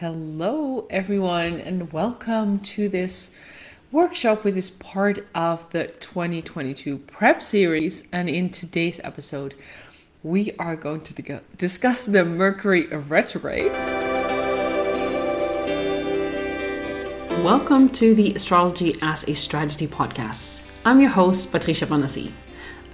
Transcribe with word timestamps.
Hello, 0.00 0.86
everyone, 0.90 1.58
and 1.58 1.92
welcome 1.92 2.60
to 2.60 2.88
this 2.88 3.34
workshop, 3.90 4.44
which 4.44 4.54
is 4.54 4.70
part 4.70 5.26
of 5.34 5.68
the 5.70 5.88
2022 5.88 6.98
prep 6.98 7.42
series. 7.42 8.06
And 8.12 8.28
in 8.28 8.50
today's 8.50 9.00
episode, 9.02 9.56
we 10.22 10.52
are 10.52 10.76
going 10.76 11.00
to 11.00 11.40
discuss 11.56 12.06
the 12.06 12.24
Mercury 12.24 12.86
retrogrades. 12.86 13.90
Welcome 17.42 17.88
to 17.88 18.14
the 18.14 18.32
Astrology 18.34 18.96
as 19.02 19.28
a 19.28 19.34
Strategy 19.34 19.88
podcast. 19.88 20.62
I'm 20.84 21.00
your 21.00 21.10
host, 21.10 21.50
Patricia 21.50 21.86
Panasi. 21.86 22.30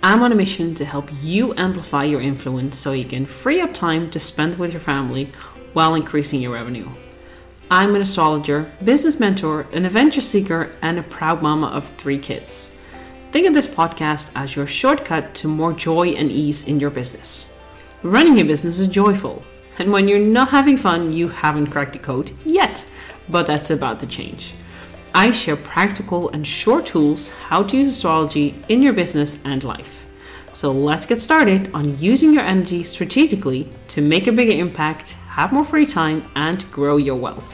I'm 0.03 0.23
on 0.23 0.33
a 0.33 0.35
mission 0.35 0.75
to 0.77 0.87
help 0.87 1.11
you 1.21 1.53
amplify 1.59 2.05
your 2.05 2.23
influence 2.23 2.79
so 2.79 2.93
you 2.93 3.05
can 3.05 3.27
free 3.27 3.61
up 3.61 3.75
time 3.75 4.09
to 4.11 4.19
spend 4.19 4.55
with 4.55 4.73
your 4.73 4.81
family 4.81 5.31
while 5.75 5.95
increasing 5.95 6.41
your 6.41 6.55
revenue. 6.55 6.89
I'm 7.71 7.95
an 7.95 8.01
astrologer, 8.01 8.73
business 8.83 9.21
mentor, 9.21 9.67
an 9.73 9.85
adventure 9.85 10.21
seeker, 10.21 10.71
and 10.81 10.99
a 10.99 11.03
proud 11.03 11.43
mama 11.43 11.67
of 11.67 11.91
three 11.97 12.19
kids. 12.19 12.73
Think 13.33 13.47
of 13.47 13.55
this 13.55 13.67
podcast 13.67 14.31
as 14.35 14.55
your 14.55 14.67
shortcut 14.67 15.35
to 15.37 15.49
more 15.49 15.73
joy 15.73 16.11
and 16.11 16.31
ease 16.31 16.69
in 16.69 16.79
your 16.79 16.91
business. 16.91 17.51
Running 18.03 18.39
a 18.39 18.45
business 18.45 18.79
is 18.79 18.89
joyful, 18.89 19.43
and 19.79 19.93
when 19.93 20.07
you're 20.07 20.19
not 20.19 20.51
having 20.51 20.77
fun, 20.77 21.13
you 21.13 21.29
haven't 21.29 21.67
cracked 21.69 21.95
the 21.95 21.99
code 21.99 22.33
yet, 22.45 22.87
but 23.29 23.47
that's 23.47 23.71
about 23.71 23.99
to 24.01 24.07
change. 24.07 24.55
I 25.15 25.31
share 25.31 25.57
practical 25.57 26.29
and 26.31 26.47
short 26.47 26.87
tools 26.87 27.31
how 27.31 27.63
to 27.65 27.77
use 27.77 27.91
astrology 27.91 28.63
in 28.69 28.83
your 28.83 28.93
business 28.93 29.39
and 29.45 29.65
life. 29.65 30.04
So 30.55 30.71
let's 30.71 31.05
get 31.05 31.21
started 31.21 31.69
on 31.75 31.99
using 31.99 32.33
your 32.33 32.45
energy 32.45 32.85
strategically 32.85 33.69
to 33.89 34.01
make 34.01 34.29
a 34.29 34.33
bigger 34.33 34.53
impact, 34.53 35.15
have 35.31 35.53
more 35.53 35.65
free 35.65 35.85
time, 35.85 36.31
and 36.37 36.65
grow 36.71 36.97
your 36.97 37.17
wealth. 37.17 37.53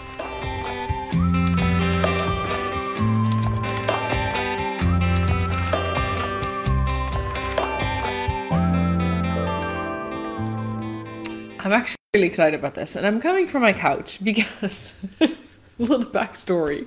I'm 11.59 11.73
actually 11.73 11.97
really 12.13 12.27
excited 12.27 12.61
about 12.61 12.75
this, 12.75 12.97
and 12.97 13.07
I'm 13.07 13.19
coming 13.23 13.47
from 13.49 13.63
my 13.63 13.73
couch 13.73 14.19
because 14.23 14.95
a 15.23 15.37
little 15.79 16.05
backstory. 16.05 16.87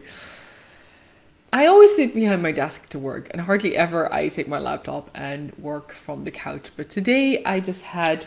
I 1.56 1.68
always 1.68 1.96
sit 1.96 2.16
behind 2.16 2.42
my 2.42 2.52
desk 2.52 2.90
to 2.90 2.98
work, 2.98 3.28
and 3.30 3.42
hardly 3.42 3.78
ever 3.78 4.12
I 4.12 4.28
take 4.28 4.48
my 4.48 4.58
laptop 4.58 5.12
and 5.14 5.56
work 5.60 5.94
from 5.94 6.24
the 6.24 6.32
couch. 6.32 6.72
But 6.76 6.90
today 6.90 7.44
I 7.44 7.60
just 7.60 7.84
had 7.84 8.26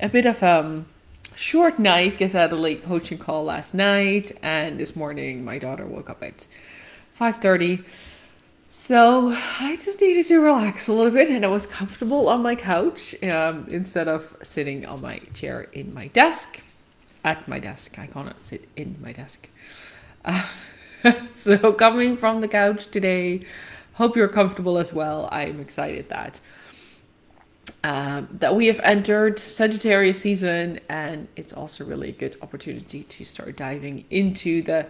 a 0.00 0.08
bit 0.08 0.26
of 0.26 0.42
a 0.42 0.58
um, 0.58 0.86
short 1.36 1.78
night 1.78 2.10
because 2.10 2.34
I 2.34 2.40
had 2.40 2.50
a 2.50 2.56
late 2.56 2.82
coaching 2.82 3.18
call 3.18 3.44
last 3.44 3.72
night, 3.72 4.32
and 4.42 4.80
this 4.80 4.96
morning 4.96 5.44
my 5.44 5.58
daughter 5.58 5.86
woke 5.86 6.10
up 6.10 6.24
at 6.24 6.48
five 7.14 7.36
thirty. 7.36 7.84
So 8.66 9.30
I 9.60 9.76
just 9.76 10.00
needed 10.00 10.26
to 10.26 10.40
relax 10.40 10.88
a 10.88 10.92
little 10.92 11.12
bit, 11.12 11.30
and 11.30 11.44
I 11.44 11.48
was 11.48 11.68
comfortable 11.68 12.28
on 12.28 12.42
my 12.42 12.56
couch 12.56 13.14
um, 13.22 13.68
instead 13.70 14.08
of 14.08 14.36
sitting 14.42 14.84
on 14.84 15.00
my 15.00 15.20
chair 15.34 15.68
in 15.72 15.94
my 15.94 16.08
desk. 16.08 16.64
At 17.22 17.46
my 17.46 17.60
desk, 17.60 17.96
I 17.96 18.08
cannot 18.08 18.40
sit 18.40 18.66
in 18.74 18.96
my 19.00 19.12
desk. 19.12 19.48
Uh, 20.24 20.48
so 21.32 21.72
coming 21.72 22.16
from 22.16 22.40
the 22.40 22.48
couch 22.48 22.90
today, 22.90 23.40
hope 23.94 24.16
you're 24.16 24.28
comfortable 24.28 24.78
as 24.78 24.92
well. 24.92 25.28
I'm 25.30 25.60
excited 25.60 26.08
that 26.08 26.40
um, 27.82 28.28
that 28.32 28.54
we 28.54 28.66
have 28.66 28.80
entered 28.80 29.38
Sagittarius 29.38 30.20
season, 30.20 30.80
and 30.88 31.28
it's 31.36 31.52
also 31.52 31.84
really 31.84 32.10
a 32.10 32.12
good 32.12 32.36
opportunity 32.42 33.04
to 33.04 33.24
start 33.24 33.56
diving 33.56 34.04
into 34.10 34.62
the 34.62 34.86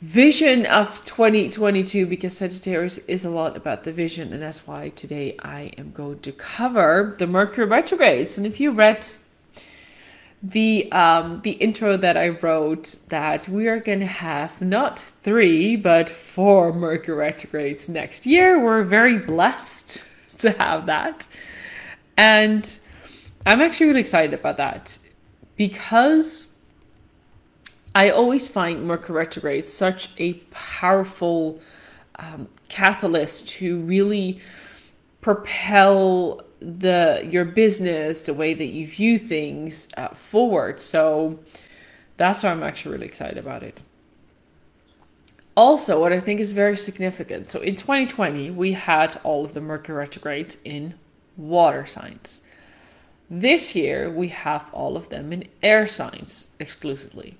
vision 0.00 0.66
of 0.66 1.04
2022 1.04 2.06
because 2.06 2.36
Sagittarius 2.36 2.98
is 2.98 3.24
a 3.24 3.30
lot 3.30 3.56
about 3.56 3.84
the 3.84 3.92
vision, 3.92 4.32
and 4.32 4.42
that's 4.42 4.66
why 4.66 4.90
today 4.90 5.36
I 5.42 5.72
am 5.76 5.92
going 5.92 6.20
to 6.20 6.32
cover 6.32 7.16
the 7.18 7.26
Mercury 7.26 7.66
retrogrades. 7.66 8.38
And 8.38 8.46
if 8.46 8.60
you 8.60 8.70
read 8.70 9.06
the 10.44 10.92
um 10.92 11.40
the 11.42 11.52
intro 11.52 11.96
that 11.96 12.18
I 12.18 12.28
wrote 12.28 12.96
that 13.08 13.48
we 13.48 13.66
are 13.66 13.80
gonna 13.80 14.04
have 14.06 14.60
not 14.60 14.98
three 14.98 15.74
but 15.74 16.10
four 16.10 16.72
Mercury 16.72 17.16
retrogrades 17.16 17.88
next 17.88 18.26
year. 18.26 18.62
We're 18.62 18.82
very 18.82 19.18
blessed 19.18 20.04
to 20.38 20.50
have 20.52 20.86
that. 20.86 21.26
And 22.16 22.78
I'm 23.46 23.62
actually 23.62 23.86
really 23.86 24.00
excited 24.00 24.34
about 24.34 24.58
that 24.58 24.98
because 25.56 26.48
I 27.94 28.10
always 28.10 28.46
find 28.46 28.84
Mercury 28.84 29.16
retrograde 29.16 29.66
such 29.66 30.10
a 30.18 30.34
powerful 30.50 31.60
um, 32.16 32.48
catalyst 32.68 33.48
to 33.50 33.80
really 33.80 34.40
propel 35.22 36.42
the 36.64 37.26
your 37.30 37.44
business, 37.44 38.22
the 38.22 38.34
way 38.34 38.54
that 38.54 38.66
you 38.66 38.86
view 38.86 39.18
things 39.18 39.88
uh, 39.96 40.08
forward. 40.08 40.80
So 40.80 41.40
that's 42.16 42.42
why 42.42 42.50
I'm 42.50 42.62
actually 42.62 42.92
really 42.92 43.06
excited 43.06 43.38
about 43.38 43.62
it. 43.62 43.82
Also, 45.56 46.00
what 46.00 46.12
I 46.12 46.18
think 46.18 46.40
is 46.40 46.52
very 46.52 46.76
significant. 46.76 47.48
So 47.48 47.60
in 47.60 47.76
2020, 47.76 48.50
we 48.50 48.72
had 48.72 49.20
all 49.22 49.44
of 49.44 49.54
the 49.54 49.60
Mercury 49.60 49.96
retrogrades 49.98 50.58
in 50.64 50.94
water 51.36 51.86
signs. 51.86 52.42
This 53.30 53.74
year, 53.74 54.10
we 54.10 54.28
have 54.28 54.68
all 54.72 54.96
of 54.96 55.10
them 55.10 55.32
in 55.32 55.48
air 55.62 55.86
signs 55.86 56.48
exclusively. 56.58 57.36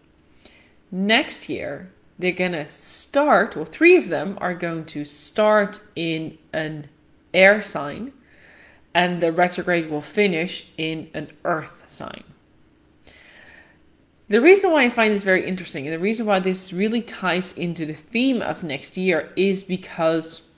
Next 0.93 1.49
year, 1.49 1.91
they're 2.19 2.33
to 2.33 2.69
start, 2.69 3.57
well, 3.57 3.65
three 3.65 3.97
of 3.97 4.09
them 4.09 4.39
are 4.41 4.55
going 4.55 4.85
to 4.87 5.05
start 5.05 5.81
in 5.97 6.39
an 6.53 6.87
air 7.33 7.63
sign 7.63 8.13
and 8.95 9.21
the 9.21 9.33
retrograde 9.33 9.91
will 9.91 10.01
finish 10.01 10.69
in 10.79 11.11
an 11.13 11.29
earth 11.45 11.83
sign. 11.87 12.23
The 14.29 14.41
reason 14.41 14.71
why 14.71 14.85
I 14.85 14.91
find 14.91 15.13
this 15.13 15.23
very 15.23 15.47
interesting 15.47 15.87
and 15.87 15.93
the 15.93 15.99
reason 15.99 16.25
why 16.25 16.39
this 16.39 16.73
really 16.73 17.03
ties 17.03 17.53
into 17.59 17.85
the 17.85 17.93
theme 17.93 18.41
of 18.41 18.63
next 18.63 18.97
year 18.97 19.31
is 19.37 19.63
because 19.63 20.49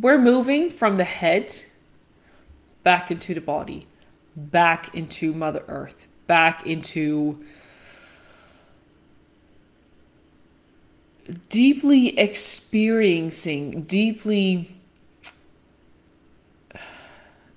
we're 0.00 0.18
moving 0.18 0.70
from 0.70 0.96
the 0.96 1.04
head 1.04 1.54
back 2.82 3.10
into 3.10 3.34
the 3.34 3.40
body, 3.40 3.86
back 4.36 4.94
into 4.94 5.32
Mother 5.34 5.64
Earth, 5.68 6.06
back 6.26 6.64
into 6.66 7.44
deeply 11.48 12.18
experiencing, 12.18 13.82
deeply 13.82 14.75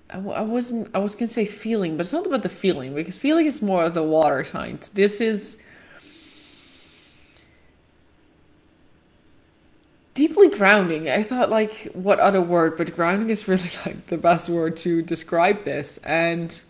I, 0.10 0.18
I 0.18 0.42
wasn't. 0.42 0.90
I 0.94 1.00
was 1.00 1.16
gonna 1.16 1.28
say 1.28 1.46
feeling, 1.46 1.98
but 1.98 2.02
it's 2.02 2.14
not 2.14 2.26
about 2.26 2.44
the 2.44 2.50
feeling 2.50 2.96
because 2.96 3.18
feeling 3.18 3.46
is 3.46 3.62
more 3.62 3.84
of 3.86 3.94
the 3.94 4.04
water 4.04 4.44
signs. 4.44 4.90
This 4.90 5.22
is 5.22 5.58
deeply 10.14 10.50
grounding. 10.50 11.10
I 11.10 11.24
thought 11.24 11.50
like 11.50 11.90
what 11.94 12.20
other 12.20 12.42
word, 12.42 12.78
but 12.78 12.96
grounding 12.96 13.30
is 13.30 13.48
really 13.48 13.70
like 13.86 14.08
the 14.08 14.18
best 14.18 14.50
word 14.50 14.78
to 14.78 15.02
describe 15.02 15.64
this, 15.64 15.98
and 16.00 16.62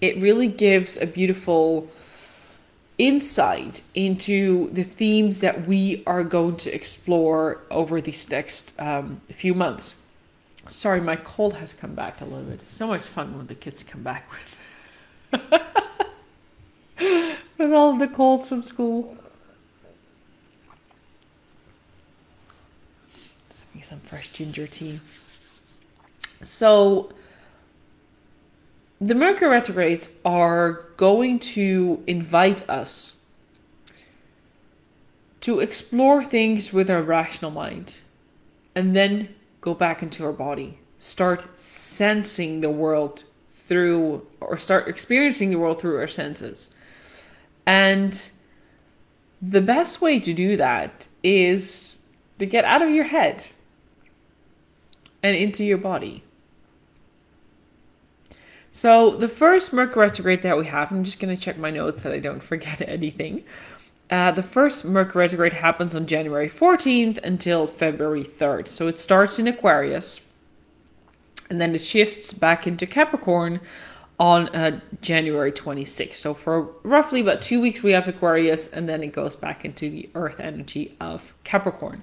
it 0.00 0.20
really 0.20 0.48
gives 0.48 0.96
a 0.96 1.06
beautiful 1.06 1.88
insight 2.98 3.82
into 3.94 4.70
the 4.72 4.82
themes 4.82 5.40
that 5.40 5.66
we 5.66 6.02
are 6.06 6.24
going 6.24 6.56
to 6.56 6.74
explore 6.74 7.60
over 7.70 8.00
these 8.00 8.28
next 8.30 8.74
um, 8.80 9.20
few 9.30 9.54
months. 9.54 9.96
Sorry, 10.72 11.02
my 11.02 11.16
cold 11.16 11.52
has 11.54 11.74
come 11.74 11.94
back 11.94 12.22
a 12.22 12.24
little 12.24 12.44
bit. 12.44 12.54
It's 12.54 12.66
so 12.66 12.86
much 12.86 13.04
fun 13.04 13.36
when 13.36 13.46
the 13.46 13.54
kids 13.54 13.82
come 13.82 14.02
back 14.02 14.30
with 14.32 15.52
with 17.58 17.72
all 17.74 17.98
the 17.98 18.08
colds 18.08 18.48
from 18.48 18.62
school. 18.62 19.14
Let's 23.50 23.62
make 23.74 23.84
some 23.84 24.00
fresh 24.00 24.32
ginger 24.32 24.66
tea. 24.66 25.00
So 26.40 27.12
the 28.98 29.14
Mercury 29.14 29.50
retrogrades 29.50 30.08
are 30.24 30.86
going 30.96 31.38
to 31.40 32.02
invite 32.06 32.66
us 32.70 33.16
to 35.42 35.60
explore 35.60 36.24
things 36.24 36.72
with 36.72 36.90
our 36.90 37.02
rational 37.02 37.50
mind 37.50 38.00
and 38.74 38.96
then 38.96 39.34
go 39.62 39.72
back 39.72 40.02
into 40.02 40.26
our 40.26 40.32
body, 40.32 40.78
start 40.98 41.58
sensing 41.58 42.60
the 42.60 42.68
world 42.68 43.24
through, 43.56 44.26
or 44.40 44.58
start 44.58 44.86
experiencing 44.86 45.48
the 45.48 45.58
world 45.58 45.80
through 45.80 45.96
our 45.96 46.08
senses. 46.08 46.68
And 47.64 48.30
the 49.40 49.62
best 49.62 50.02
way 50.02 50.20
to 50.20 50.34
do 50.34 50.58
that 50.58 51.08
is 51.22 52.00
to 52.38 52.44
get 52.44 52.66
out 52.66 52.82
of 52.82 52.90
your 52.90 53.04
head 53.04 53.46
and 55.22 55.34
into 55.34 55.64
your 55.64 55.78
body. 55.78 56.24
So 58.70 59.16
the 59.16 59.28
first 59.28 59.72
Mercury 59.72 60.06
retrograde 60.06 60.42
that 60.42 60.56
we 60.56 60.66
have, 60.66 60.90
I'm 60.90 61.04
just 61.04 61.20
going 61.20 61.34
to 61.34 61.40
check 61.40 61.56
my 61.56 61.70
notes 61.70 62.02
that 62.02 62.12
I 62.12 62.18
don't 62.18 62.42
forget 62.42 62.82
anything. 62.88 63.44
Uh, 64.12 64.30
the 64.30 64.42
first 64.42 64.84
Mercury 64.84 65.24
retrograde 65.24 65.54
happens 65.54 65.94
on 65.94 66.06
January 66.06 66.46
14th 66.46 67.16
until 67.24 67.66
February 67.66 68.22
3rd. 68.22 68.68
So 68.68 68.86
it 68.86 69.00
starts 69.00 69.38
in 69.38 69.48
Aquarius 69.48 70.20
and 71.48 71.58
then 71.58 71.74
it 71.74 71.78
shifts 71.78 72.34
back 72.34 72.66
into 72.66 72.86
Capricorn 72.86 73.60
on 74.20 74.50
uh, 74.50 74.80
January 75.00 75.50
26th. 75.50 76.12
So 76.12 76.34
for 76.34 76.74
roughly 76.82 77.22
about 77.22 77.40
two 77.40 77.58
weeks, 77.58 77.82
we 77.82 77.92
have 77.92 78.06
Aquarius 78.06 78.68
and 78.68 78.86
then 78.86 79.02
it 79.02 79.14
goes 79.14 79.34
back 79.34 79.64
into 79.64 79.88
the 79.88 80.10
earth 80.14 80.40
energy 80.40 80.94
of 81.00 81.32
Capricorn. 81.42 82.02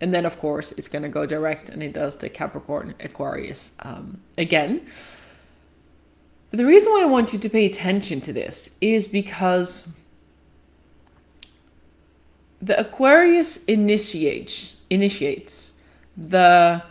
And 0.00 0.14
then, 0.14 0.24
of 0.24 0.38
course, 0.38 0.72
it's 0.72 0.88
going 0.88 1.02
to 1.02 1.10
go 1.10 1.26
direct 1.26 1.68
and 1.68 1.82
it 1.82 1.92
does 1.92 2.16
the 2.16 2.30
Capricorn 2.30 2.94
Aquarius 2.98 3.72
um, 3.80 4.22
again. 4.38 4.86
The 6.50 6.64
reason 6.64 6.92
why 6.92 7.02
I 7.02 7.06
want 7.06 7.34
you 7.34 7.38
to 7.38 7.48
pay 7.50 7.66
attention 7.66 8.22
to 8.22 8.32
this 8.32 8.70
is 8.80 9.06
because 9.06 9.88
the 12.66 12.78
Aquarius 12.78 13.64
initiates 13.64 14.76
initiates 14.90 15.74
the 16.16 16.82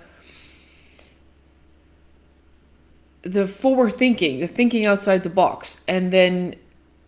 the 3.23 3.47
forward 3.47 3.97
thinking, 3.97 4.39
the 4.39 4.47
thinking 4.47 4.85
outside 4.85 5.23
the 5.23 5.29
box, 5.29 5.83
and 5.87 6.13
then 6.13 6.55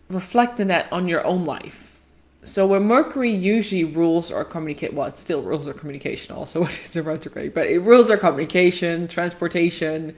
reflecting 0.09 0.67
that 0.67 0.91
on 0.91 1.07
your 1.07 1.23
own 1.23 1.45
life. 1.45 1.95
So 2.43 2.65
when 2.65 2.83
Mercury 2.83 3.31
usually 3.31 3.83
rules 3.83 4.31
our 4.31 4.43
communicate, 4.43 4.93
well, 4.93 5.07
it 5.07 5.17
still 5.17 5.41
rules 5.43 5.67
our 5.67 5.73
communication 5.73 6.35
also 6.35 6.61
when 6.63 6.71
it's 6.71 6.95
a 6.95 7.03
retrograde, 7.03 7.53
but 7.53 7.67
it 7.67 7.79
rules 7.79 8.09
our 8.09 8.17
communication, 8.17 9.07
transportation. 9.07 10.15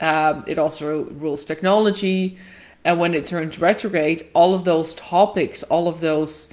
Um, 0.00 0.44
it 0.46 0.58
also 0.58 1.04
rules 1.04 1.44
technology, 1.44 2.36
and 2.84 3.00
when 3.00 3.14
it 3.14 3.26
turns 3.26 3.58
retrograde, 3.58 4.26
all 4.34 4.54
of 4.54 4.64
those 4.64 4.94
topics, 4.94 5.62
all 5.62 5.88
of 5.88 6.00
those 6.00 6.48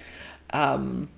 um, 0.52 1.10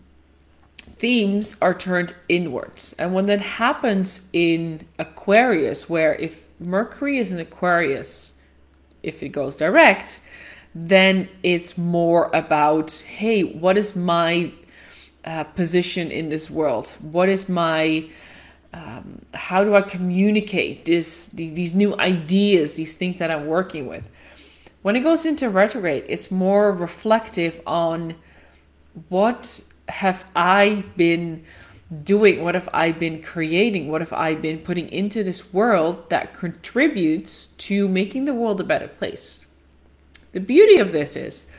themes 0.99 1.55
are 1.61 1.73
turned 1.73 2.13
inwards. 2.27 2.93
And 2.97 3.13
when 3.13 3.25
that 3.27 3.41
happens 3.41 4.27
in 4.33 4.87
Aquarius, 4.97 5.89
where 5.89 6.15
if 6.15 6.43
Mercury 6.59 7.19
is 7.19 7.31
in 7.31 7.39
Aquarius, 7.39 8.33
if 9.03 9.21
it 9.21 9.29
goes 9.29 9.55
direct, 9.55 10.19
then 10.73 11.29
it's 11.43 11.77
more 11.77 12.29
about 12.33 12.91
hey, 12.91 13.43
what 13.43 13.77
is 13.77 13.95
my 13.95 14.51
uh, 15.25 15.43
position 15.43 16.11
in 16.11 16.29
this 16.29 16.49
world? 16.49 16.87
What 17.01 17.29
is 17.29 17.49
my 17.49 18.09
um, 18.73 19.21
how 19.33 19.63
do 19.63 19.75
I 19.75 19.81
communicate 19.81 20.85
this 20.85 21.27
these, 21.27 21.53
these 21.53 21.73
new 21.73 21.97
ideas, 21.99 22.75
these 22.75 22.95
things 22.95 23.17
that 23.17 23.31
I'm 23.31 23.47
working 23.47 23.87
with? 23.87 24.07
When 24.81 24.95
it 24.95 25.01
goes 25.01 25.25
into 25.25 25.49
retrograde, 25.49 26.05
it's 26.07 26.31
more 26.31 26.71
reflective 26.71 27.61
on 27.65 28.15
what 29.09 29.61
have 29.89 30.25
I 30.35 30.83
been 30.95 31.45
doing? 32.03 32.43
What 32.43 32.55
have 32.55 32.69
I 32.73 32.91
been 32.91 33.21
creating? 33.21 33.89
What 33.89 34.01
have 34.01 34.13
I 34.13 34.35
been 34.35 34.59
putting 34.59 34.89
into 34.89 35.23
this 35.23 35.53
world 35.53 36.09
that 36.09 36.33
contributes 36.33 37.47
to 37.47 37.87
making 37.87 38.25
the 38.25 38.33
world 38.33 38.59
a 38.59 38.63
better 38.63 38.87
place? 38.87 39.45
The 40.33 40.39
beauty 40.39 40.77
of 40.77 40.91
this 40.91 41.15
is 41.15 41.49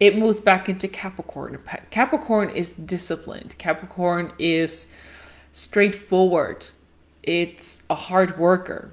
it 0.00 0.18
moves 0.18 0.40
back 0.40 0.68
into 0.68 0.88
Capricorn. 0.88 1.58
Capricorn 1.90 2.50
is 2.50 2.72
disciplined, 2.74 3.56
Capricorn 3.58 4.32
is 4.38 4.88
straightforward, 5.52 6.66
it's 7.22 7.82
a 7.88 7.94
hard 7.94 8.38
worker. 8.38 8.92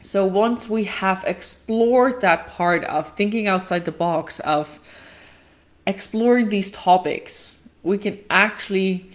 So 0.00 0.26
once 0.26 0.68
we 0.68 0.84
have 0.84 1.22
explored 1.24 2.20
that 2.22 2.48
part 2.48 2.84
of 2.84 3.12
thinking 3.16 3.46
outside 3.46 3.84
the 3.84 3.92
box, 3.92 4.40
of 4.40 4.80
exploring 5.86 6.48
these 6.48 6.70
topics, 6.70 7.68
we 7.82 7.98
can 7.98 8.18
actually 8.30 9.10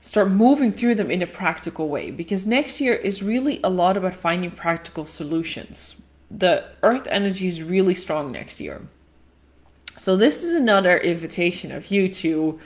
start 0.00 0.30
moving 0.30 0.72
through 0.72 0.96
them 0.96 1.10
in 1.10 1.22
a 1.22 1.26
practical 1.26 1.88
way 1.88 2.10
because 2.10 2.46
next 2.46 2.80
year 2.80 2.94
is 2.94 3.22
really 3.22 3.60
a 3.62 3.70
lot 3.70 3.96
about 3.96 4.14
finding 4.14 4.50
practical 4.50 5.04
solutions. 5.06 5.96
The 6.30 6.64
earth 6.82 7.06
energy 7.08 7.48
is 7.48 7.62
really 7.62 7.94
strong 7.94 8.32
next 8.32 8.60
year. 8.60 8.82
So, 10.00 10.16
this 10.16 10.42
is 10.42 10.54
another 10.54 10.98
invitation 10.98 11.70
of 11.70 11.90
you 11.90 12.08
to 12.08 12.58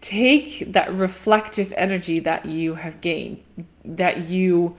take 0.00 0.72
that 0.72 0.92
reflective 0.94 1.72
energy 1.76 2.20
that 2.20 2.46
you 2.46 2.74
have 2.74 3.00
gained, 3.00 3.42
that 3.84 4.28
you. 4.28 4.76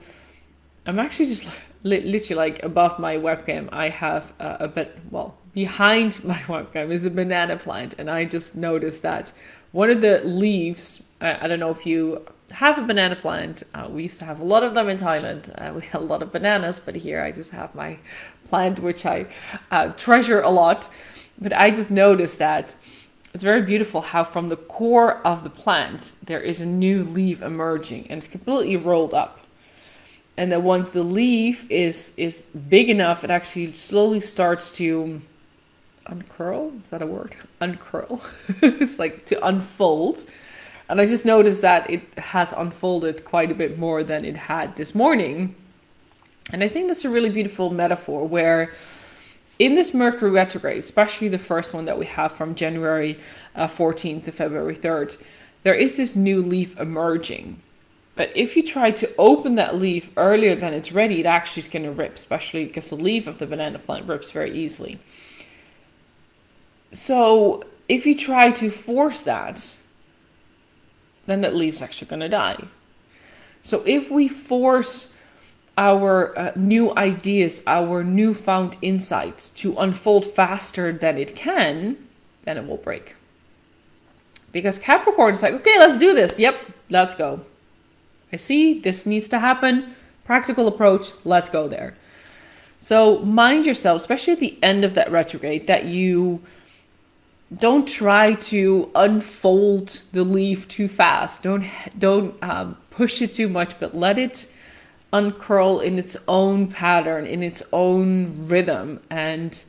I'm 0.86 0.98
actually 0.98 1.26
just 1.26 1.50
literally 1.82 2.34
like 2.34 2.62
above 2.62 2.98
my 2.98 3.16
webcam, 3.16 3.68
I 3.72 3.88
have 3.88 4.32
a, 4.38 4.56
a 4.60 4.68
bit, 4.68 4.98
well, 5.10 5.36
behind 5.54 6.22
my 6.24 6.34
webcam 6.46 6.90
is 6.90 7.04
a 7.04 7.10
banana 7.10 7.56
plant, 7.56 7.94
and 7.98 8.10
I 8.10 8.24
just 8.24 8.56
noticed 8.56 9.02
that 9.02 9.32
one 9.72 9.90
of 9.90 10.00
the 10.00 10.20
leaves 10.24 11.02
I, 11.22 11.46
don't 11.46 11.60
know 11.60 11.70
if 11.70 11.86
you 11.86 12.26
have 12.50 12.78
a 12.78 12.82
banana 12.82 13.14
plant. 13.14 13.62
Uh, 13.72 13.86
we 13.88 14.02
used 14.02 14.18
to 14.18 14.24
have 14.24 14.40
a 14.40 14.44
lot 14.44 14.64
of 14.64 14.74
them 14.74 14.88
in 14.88 14.98
Thailand. 14.98 15.54
Uh, 15.56 15.72
we 15.72 15.82
had 15.82 16.00
a 16.00 16.04
lot 16.04 16.20
of 16.20 16.32
bananas, 16.32 16.80
but 16.84 16.96
here 16.96 17.22
I 17.22 17.30
just 17.30 17.52
have 17.52 17.74
my 17.74 17.98
plant, 18.48 18.80
which 18.80 19.06
I 19.06 19.26
uh, 19.70 19.88
treasure 19.90 20.40
a 20.40 20.50
lot. 20.50 20.88
But 21.40 21.52
I 21.52 21.70
just 21.70 21.92
noticed 21.92 22.38
that 22.38 22.74
it's 23.32 23.44
very 23.44 23.62
beautiful 23.62 24.00
how 24.00 24.24
from 24.24 24.48
the 24.48 24.56
core 24.56 25.24
of 25.26 25.44
the 25.44 25.50
plant 25.50 26.12
there 26.22 26.40
is 26.40 26.60
a 26.60 26.66
new 26.66 27.04
leaf 27.04 27.40
emerging 27.40 28.06
and 28.10 28.18
it's 28.18 28.28
completely 28.28 28.76
rolled 28.76 29.14
up. 29.14 29.38
And 30.36 30.50
then 30.50 30.64
once 30.64 30.90
the 30.90 31.02
leaf 31.02 31.70
is 31.70 32.14
is 32.16 32.42
big 32.68 32.90
enough, 32.90 33.22
it 33.22 33.30
actually 33.30 33.72
slowly 33.72 34.20
starts 34.20 34.74
to 34.76 35.22
uncurl. 36.06 36.72
Is 36.82 36.90
that 36.90 37.02
a 37.02 37.06
word? 37.06 37.34
Uncurl. 37.60 38.20
it's 38.62 38.98
like 38.98 39.24
to 39.26 39.46
unfold 39.46 40.24
and 40.92 41.00
I 41.00 41.06
just 41.06 41.24
noticed 41.24 41.62
that 41.62 41.88
it 41.88 42.02
has 42.18 42.52
unfolded 42.52 43.24
quite 43.24 43.50
a 43.50 43.54
bit 43.54 43.78
more 43.78 44.02
than 44.02 44.26
it 44.26 44.36
had 44.36 44.76
this 44.76 44.94
morning. 44.94 45.54
And 46.52 46.62
I 46.62 46.68
think 46.68 46.88
that's 46.88 47.06
a 47.06 47.08
really 47.08 47.30
beautiful 47.30 47.70
metaphor 47.70 48.28
where 48.28 48.72
in 49.58 49.74
this 49.74 49.94
Mercury 49.94 50.30
retrograde, 50.30 50.76
especially 50.76 51.28
the 51.28 51.38
first 51.38 51.72
one 51.72 51.86
that 51.86 51.98
we 51.98 52.04
have 52.04 52.32
from 52.32 52.54
January 52.54 53.18
uh, 53.54 53.68
14th 53.68 54.24
to 54.24 54.32
February 54.32 54.76
3rd, 54.76 55.18
there 55.62 55.74
is 55.74 55.96
this 55.96 56.14
new 56.14 56.42
leaf 56.42 56.78
emerging. 56.78 57.62
But 58.14 58.30
if 58.36 58.54
you 58.54 58.62
try 58.62 58.90
to 58.90 59.10
open 59.16 59.54
that 59.54 59.76
leaf 59.76 60.10
earlier 60.18 60.54
than 60.54 60.74
it's 60.74 60.92
ready, 60.92 61.20
it 61.20 61.26
actually 61.26 61.62
is 61.62 61.68
going 61.68 61.84
to 61.84 61.90
rip, 61.90 62.16
especially 62.16 62.66
because 62.66 62.90
the 62.90 62.96
leaf 62.96 63.26
of 63.26 63.38
the 63.38 63.46
banana 63.46 63.78
plant 63.78 64.06
rips 64.06 64.30
very 64.30 64.54
easily. 64.54 64.98
So 66.92 67.64
if 67.88 68.06
you 68.06 68.16
try 68.16 68.50
to 68.52 68.70
force 68.70 69.22
that, 69.22 69.78
then 71.26 71.40
that 71.40 71.54
leaf's 71.54 71.82
actually 71.82 72.08
going 72.08 72.20
to 72.20 72.28
die. 72.28 72.64
So 73.62 73.82
if 73.86 74.10
we 74.10 74.28
force 74.28 75.12
our 75.78 76.38
uh, 76.38 76.52
new 76.56 76.94
ideas, 76.96 77.62
our 77.66 78.04
newfound 78.04 78.76
insights 78.82 79.50
to 79.50 79.76
unfold 79.78 80.26
faster 80.26 80.92
than 80.92 81.16
it 81.16 81.34
can, 81.34 81.96
then 82.44 82.58
it 82.58 82.66
will 82.66 82.76
break. 82.76 83.16
Because 84.50 84.78
Capricorn 84.78 85.32
is 85.32 85.42
like, 85.42 85.54
okay, 85.54 85.78
let's 85.78 85.96
do 85.96 86.14
this. 86.14 86.38
Yep, 86.38 86.56
let's 86.90 87.14
go. 87.14 87.40
I 88.32 88.36
see 88.36 88.80
this 88.80 89.06
needs 89.06 89.28
to 89.28 89.38
happen. 89.38 89.94
Practical 90.24 90.68
approach, 90.68 91.12
let's 91.24 91.48
go 91.48 91.68
there. 91.68 91.96
So 92.78 93.20
mind 93.20 93.64
yourself, 93.64 94.02
especially 94.02 94.32
at 94.34 94.40
the 94.40 94.58
end 94.62 94.84
of 94.84 94.94
that 94.94 95.10
retrograde, 95.10 95.66
that 95.68 95.84
you 95.84 96.42
don't 97.58 97.86
try 97.86 98.34
to 98.34 98.90
unfold 98.94 100.00
the 100.12 100.24
leaf 100.24 100.68
too 100.68 100.88
fast. 100.88 101.42
Don't 101.42 101.68
don't 101.98 102.34
um, 102.42 102.76
push 102.90 103.20
it 103.22 103.34
too 103.34 103.48
much, 103.48 103.78
but 103.78 103.96
let 103.96 104.18
it 104.18 104.48
uncurl 105.12 105.80
in 105.80 105.98
its 105.98 106.16
own 106.26 106.68
pattern, 106.68 107.26
in 107.26 107.42
its 107.42 107.62
own 107.72 108.46
rhythm, 108.46 109.00
and 109.10 109.64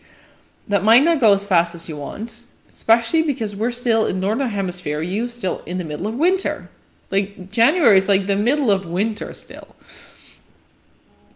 that 0.68 0.84
might 0.84 1.04
not 1.04 1.20
go 1.20 1.34
as 1.34 1.46
fast 1.46 1.76
as 1.76 1.90
you 1.90 1.98
want. 1.98 2.46
Especially 2.70 3.22
because 3.22 3.56
we're 3.56 3.72
still 3.72 4.08
in 4.08 4.20
northern 4.20 4.50
hemisphere, 4.50 5.02
you 5.02 5.28
still 5.28 5.62
in 5.66 5.78
the 5.78 5.84
middle 5.84 6.08
of 6.08 6.16
winter. 6.16 6.70
Like 7.12 7.52
January 7.52 7.98
is 7.98 8.10
like 8.10 8.26
the 8.26 8.36
middle 8.36 8.72
of 8.72 8.88
winter 8.88 9.34
still. 9.36 9.76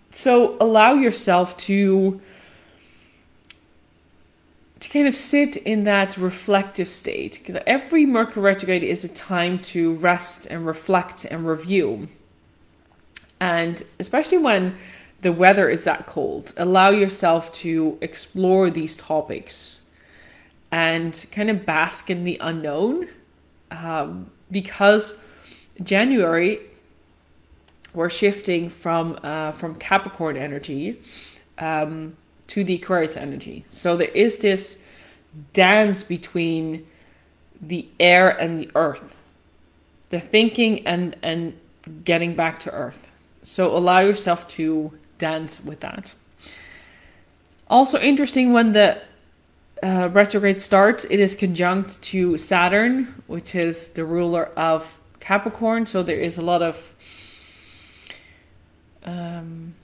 So 0.10 0.58
allow 0.60 0.94
yourself 0.94 1.56
to 1.58 2.20
to 4.80 4.90
kind 4.90 5.08
of 5.08 5.16
sit 5.16 5.58
in 5.58 5.84
that 5.86 6.18
reflective 6.18 6.90
state. 6.90 7.50
Every 7.66 8.06
Mercury 8.06 8.44
retrograde 8.44 8.84
is 8.84 9.04
a 9.04 9.10
time 9.10 9.60
to 9.60 9.96
rest 9.96 10.46
and 10.48 10.66
reflect 10.66 11.26
and 11.26 11.48
review. 11.48 12.10
And 13.40 13.84
especially 14.00 14.38
when 14.38 14.78
the 15.22 15.32
weather 15.32 15.70
is 15.70 15.84
that 15.86 16.06
cold, 16.06 16.54
allow 16.58 16.90
yourself 16.90 17.52
to 17.54 17.98
explore 18.02 18.70
these 18.70 18.96
topics 18.96 19.82
and 20.72 21.26
kind 21.32 21.50
of 21.50 21.66
bask 21.66 22.10
in 22.10 22.24
the 22.24 22.38
unknown. 22.42 23.10
Um, 23.72 24.32
because 24.52 25.20
January, 25.82 26.60
we're 27.94 28.10
shifting 28.10 28.70
from 28.70 29.18
uh, 29.24 29.52
from 29.54 29.76
Capricorn 29.76 30.38
energy 30.38 31.02
um, 31.58 32.16
to 32.48 32.64
the 32.64 32.76
Aquarius 32.76 33.18
energy. 33.18 33.66
So 33.70 33.98
there 33.98 34.10
is 34.10 34.38
this 34.40 34.80
dance 35.54 36.04
between 36.04 36.88
the 37.62 37.88
air 38.00 38.30
and 38.30 38.60
the 38.60 38.70
earth, 38.76 39.16
the 40.10 40.20
thinking 40.20 40.86
and 40.88 41.16
and 41.22 41.58
getting 42.04 42.36
back 42.36 42.60
to 42.62 42.72
earth. 42.72 43.08
So 43.44 43.76
allow 43.76 44.00
yourself 44.00 44.48
to 44.50 44.98
dance 45.18 45.64
with 45.64 45.80
that. 45.82 46.14
Also 47.70 48.00
interesting 48.00 48.54
when 48.54 48.74
the 48.74 49.02
uh, 49.84 50.10
retrograde 50.12 50.62
starts, 50.62 51.06
it 51.06 51.20
is 51.20 51.36
conjunct 51.36 52.02
to 52.02 52.38
Saturn, 52.38 53.22
which 53.28 53.56
is 53.56 53.90
the 53.90 54.06
ruler 54.06 54.46
of 54.58 55.00
Capricorn. 55.20 55.86
So 55.86 56.04
there 56.04 56.20
is 56.20 56.38
a 56.38 56.42
lot 56.42 56.62
of 56.62 56.94
um, 59.04 59.76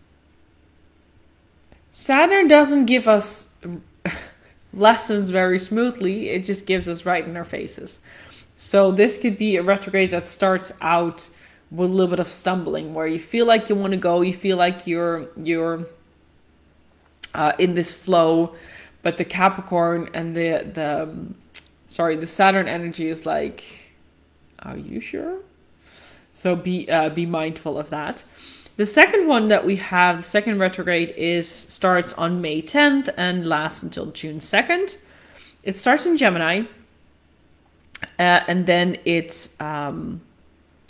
Saturn 2.04 2.50
doesn't 2.50 2.84
give 2.84 3.08
us 3.08 3.48
lessons 4.74 5.30
very 5.30 5.58
smoothly, 5.58 6.28
it 6.32 6.44
just 6.44 6.66
gives 6.66 6.90
us 6.90 7.06
right 7.06 7.26
in 7.26 7.38
our 7.38 7.46
faces. 7.46 8.02
So 8.58 8.92
this 8.92 9.18
could 9.18 9.38
be 9.38 9.56
a 9.56 9.64
retrograde 9.64 10.12
that 10.12 10.28
starts 10.28 10.74
out 10.82 11.30
with 11.72 11.90
a 11.90 11.94
little 11.94 12.10
bit 12.10 12.20
of 12.20 12.30
stumbling 12.30 12.94
where 12.94 13.08
you 13.08 13.20
feel 13.20 13.46
like 13.46 13.70
you 13.70 13.76
want 13.76 13.92
to 13.92 13.98
go, 13.98 14.20
you 14.20 14.34
feel 14.34 14.58
like 14.58 14.86
you're 14.86 15.30
you're 15.42 15.88
uh, 17.34 17.54
in 17.58 17.74
this 17.74 17.94
flow, 17.94 18.54
but 19.02 19.16
the 19.16 19.24
Capricorn 19.24 20.10
and 20.14 20.36
the 20.36 20.70
the 20.74 21.34
sorry, 21.88 22.18
the 22.18 22.28
Saturn 22.28 22.68
energy 22.68 23.08
is 23.08 23.26
like 23.26 23.64
are 24.60 24.76
you 24.76 25.00
sure? 25.00 25.38
So 26.34 26.58
be 26.58 26.90
uh, 26.92 27.08
be 27.08 27.26
mindful 27.26 27.78
of 27.78 27.92
that. 27.92 28.26
The 28.76 28.88
second 28.88 29.28
one 29.28 29.50
that 29.50 29.66
we 29.66 29.76
have, 29.76 30.18
the 30.18 30.24
second 30.24 30.58
retrograde, 30.58 31.14
is 31.16 31.48
starts 31.48 32.12
on 32.14 32.42
May 32.42 32.60
10th 32.60 33.14
and 33.16 33.48
lasts 33.48 33.84
until 33.84 34.08
June 34.08 34.40
2nd. 34.40 34.98
It 35.62 35.78
starts 35.78 36.08
in 36.08 36.18
Gemini, 36.18 36.64
uh, 38.18 38.40
and 38.48 38.66
then 38.66 38.98
it 39.06 39.50
um, 39.60 40.22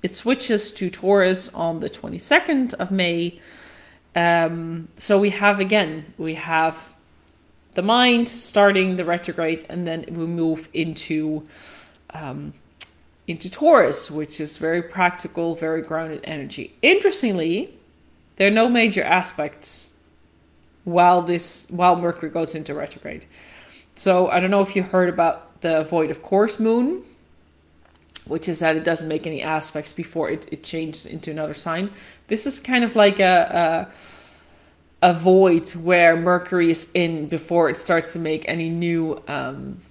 it 0.02 0.16
switches 0.16 0.72
to 0.74 0.90
Taurus 0.90 1.54
on 1.54 1.82
the 1.82 1.90
22nd 1.90 2.74
of 2.75 2.90
May. 2.90 3.40
Um, 4.16 4.88
so 4.98 5.20
we 5.20 5.32
have 5.32 5.60
again, 5.60 6.13
we 6.18 6.36
have 6.36 6.82
the 7.74 7.82
mind 7.82 8.30
starting 8.30 8.96
the 8.96 9.04
retrograde, 9.04 9.66
and 9.68 9.86
then 9.86 10.06
we 10.08 10.25
move 10.25 10.70
into 10.74 11.44
um, 12.12 12.54
into 13.27 13.50
Taurus, 13.50 14.12
which 14.12 14.39
is 14.39 14.58
very 14.58 14.82
practical, 14.82 15.56
very 15.56 15.82
grounded 15.82 16.22
energy. 16.24 16.75
Interestingly, 16.82 17.77
there 18.36 18.48
are 18.48 18.51
no 18.51 18.68
major 18.68 19.03
aspects 19.03 19.92
while 20.84 21.22
this 21.22 21.68
while 21.70 21.96
Mercury 21.96 22.30
goes 22.30 22.56
into 22.56 22.74
retrograde. 22.74 23.25
So 23.96 24.30
I 24.30 24.39
don't 24.39 24.51
know 24.51 24.62
if 24.62 24.75
you 24.75 24.84
heard 24.84 25.10
about 25.10 25.62
the 25.62 25.84
void 25.84 26.12
of 26.12 26.22
course 26.22 26.60
moon, 26.60 27.03
which 28.25 28.50
is 28.50 28.60
that 28.60 28.75
it 28.75 28.84
doesn't 28.84 29.08
make 29.08 29.25
any 29.25 29.42
aspects 29.42 29.94
before 29.94 30.30
it, 30.30 30.48
it 30.51 30.63
changes 30.63 31.06
into 31.06 31.32
another 31.32 31.53
sign. 31.53 31.92
This 32.27 32.46
is 32.46 32.60
kind 32.60 32.84
of 32.84 32.96
like 32.96 33.20
a, 33.20 33.89
a, 35.01 35.10
a 35.10 35.13
void 35.13 35.70
where 35.72 36.18
Mercury 36.18 36.72
is 36.72 36.92
in 36.94 37.27
before 37.27 37.70
it 37.70 37.77
starts 37.77 38.13
to 38.13 38.20
make 38.20 38.48
any 38.48 38.70
new 38.70 39.22
um, 39.27 39.82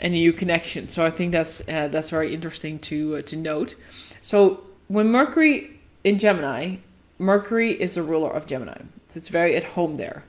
a 0.00 0.08
new 0.08 0.32
connection. 0.32 0.88
So 0.88 1.04
I 1.04 1.10
think 1.10 1.32
that's 1.32 1.66
uh, 1.68 1.88
that's 1.88 2.10
very 2.10 2.34
interesting 2.34 2.78
to 2.80 3.16
uh, 3.16 3.22
to 3.22 3.36
note. 3.36 3.74
So 4.22 4.62
when 4.88 5.08
Mercury 5.08 5.80
in 6.04 6.18
Gemini, 6.18 6.76
Mercury 7.18 7.80
is 7.80 7.94
the 7.94 8.02
ruler 8.02 8.30
of 8.30 8.46
Gemini, 8.46 8.78
so 9.08 9.18
it's 9.18 9.28
very 9.28 9.56
at 9.56 9.64
home 9.64 9.96
there. 9.96 10.24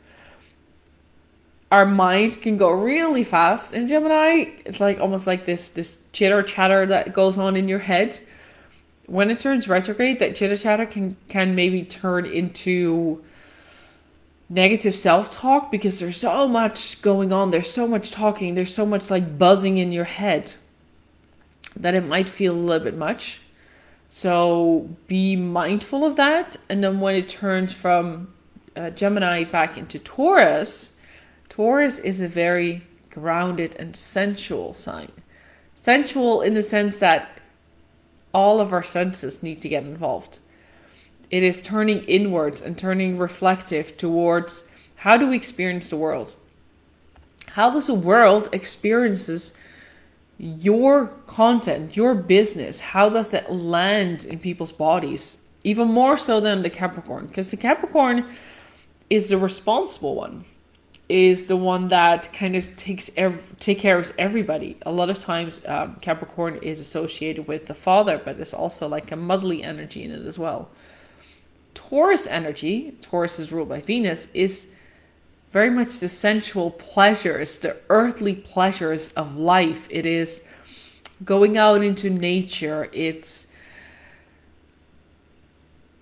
Our 1.72 1.86
mind 1.86 2.42
can 2.42 2.58
go 2.58 2.72
really 2.72 3.24
fast 3.24 3.74
in 3.74 3.88
Gemini. 3.88 4.46
It's 4.66 4.80
like 4.80 5.00
almost 5.00 5.28
like 5.28 5.46
this 5.46 5.70
this 5.70 6.00
chitter 6.14 6.42
chatter 6.42 6.86
that 6.88 7.14
goes 7.14 7.38
on 7.38 7.56
in 7.56 7.68
your 7.68 7.80
head. 7.80 8.20
When 9.06 9.32
it 9.32 9.40
turns 9.40 9.68
retrograde, 9.68 10.20
that 10.20 10.36
chitter 10.36 10.58
chatter 10.58 10.86
can 10.86 11.16
can 11.28 11.54
maybe 11.54 11.84
turn 11.84 12.26
into 12.26 13.24
negative 14.50 14.96
self 14.96 15.30
talk 15.30 15.72
because 15.72 16.00
there's 16.00 16.18
so 16.18 16.48
much 16.48 17.02
going 17.02 17.32
on. 17.32 17.52
There's 17.52 17.72
so 17.72 17.88
much 17.88 18.12
talking. 18.12 18.56
There's 18.56 18.74
so 18.74 18.86
much 18.86 19.10
like 19.10 19.38
buzzing 19.38 19.78
in 19.78 19.92
your 19.92 20.06
head 20.06 20.56
that 21.76 21.96
it 21.96 22.06
might 22.06 22.28
feel 22.28 22.54
a 22.54 22.58
little 22.58 22.84
bit 22.84 22.98
much. 22.98 23.42
So 24.08 24.90
be 25.08 25.36
mindful 25.36 26.04
of 26.04 26.16
that. 26.16 26.58
And 26.68 26.84
then 26.84 27.00
when 27.00 27.16
it 27.16 27.30
turns 27.30 27.74
from 27.74 28.34
uh, 28.76 28.90
Gemini 28.90 29.44
back 29.44 29.78
into 29.78 30.00
Taurus, 30.00 30.98
Taurus 31.48 32.00
is 32.00 32.20
a 32.20 32.28
very 32.28 32.84
grounded 33.12 33.76
and 33.78 33.96
sensual 33.96 34.74
sign. 34.74 35.12
Sensual 35.76 36.42
in 36.42 36.56
the 36.56 36.64
sense 36.64 36.98
that 36.98 37.40
all 38.34 38.60
of 38.60 38.74
our 38.74 38.84
senses 38.84 39.44
need 39.44 39.62
to 39.62 39.70
get 39.70 39.84
involved. 39.84 40.40
It 41.32 41.44
is 41.44 41.62
turning 41.62 42.04
inwards 42.04 42.62
and 42.62 42.78
turning 42.78 43.18
reflective 43.18 43.98
towards 43.98 44.70
how 44.98 45.16
do 45.18 45.28
we 45.28 45.36
experience 45.36 45.88
the 45.88 45.98
world? 45.98 46.36
How 47.50 47.70
does 47.70 47.88
the 47.88 47.94
world 47.94 48.50
experiences 48.52 49.54
your 50.38 51.08
content, 51.28 51.96
your 51.96 52.16
business? 52.16 52.80
How 52.80 53.10
does 53.10 53.30
that 53.30 53.54
land 53.54 54.26
in 54.26 54.40
people's 54.40 54.72
bodies? 54.72 55.42
Even 55.64 55.88
more 55.90 56.18
so 56.18 56.40
than 56.40 56.64
the 56.64 56.70
Capricorn, 56.70 57.28
because 57.28 57.52
the 57.52 57.58
Capricorn 57.58 58.26
is 59.10 59.30
the 59.30 59.38
responsible 59.38 60.16
one, 60.16 60.46
is 61.10 61.48
the 61.48 61.58
one 61.58 61.90
that 61.90 62.32
kind 62.32 62.56
of 62.56 62.76
takes 62.76 63.12
ev- 63.18 63.56
take 63.60 63.80
care 63.80 63.98
of 63.98 64.12
everybody. 64.18 64.78
A 64.86 64.92
lot 64.92 65.10
of 65.10 65.20
times, 65.20 65.66
um, 65.66 65.96
Capricorn 66.02 66.58
is 66.62 66.80
associated 66.80 67.48
with 67.48 67.66
the 67.66 67.74
father, 67.74 68.22
but 68.24 68.38
there's 68.38 68.54
also 68.54 68.88
like 68.88 69.12
a 69.12 69.16
motherly 69.16 69.64
energy 69.64 70.04
in 70.04 70.12
it 70.12 70.26
as 70.26 70.40
well. 70.40 70.70
Taurus 71.74 72.28
energy, 72.28 72.98
Taurus 73.02 73.40
is 73.40 73.52
ruled 73.52 73.70
by 73.70 73.82
Venus, 73.82 74.28
is 74.34 74.72
very 75.52 75.70
much 75.70 76.00
the 76.00 76.10
sensual 76.10 76.72
pleasures, 76.72 77.58
the 77.60 77.78
earthly 77.90 78.36
pleasures 78.36 79.10
of 79.10 79.36
life. 79.36 79.88
It 79.90 80.06
is 80.06 80.46
going 81.24 81.58
out 81.58 81.84
into 81.84 82.10
nature. 82.10 82.90
It's 82.94 83.48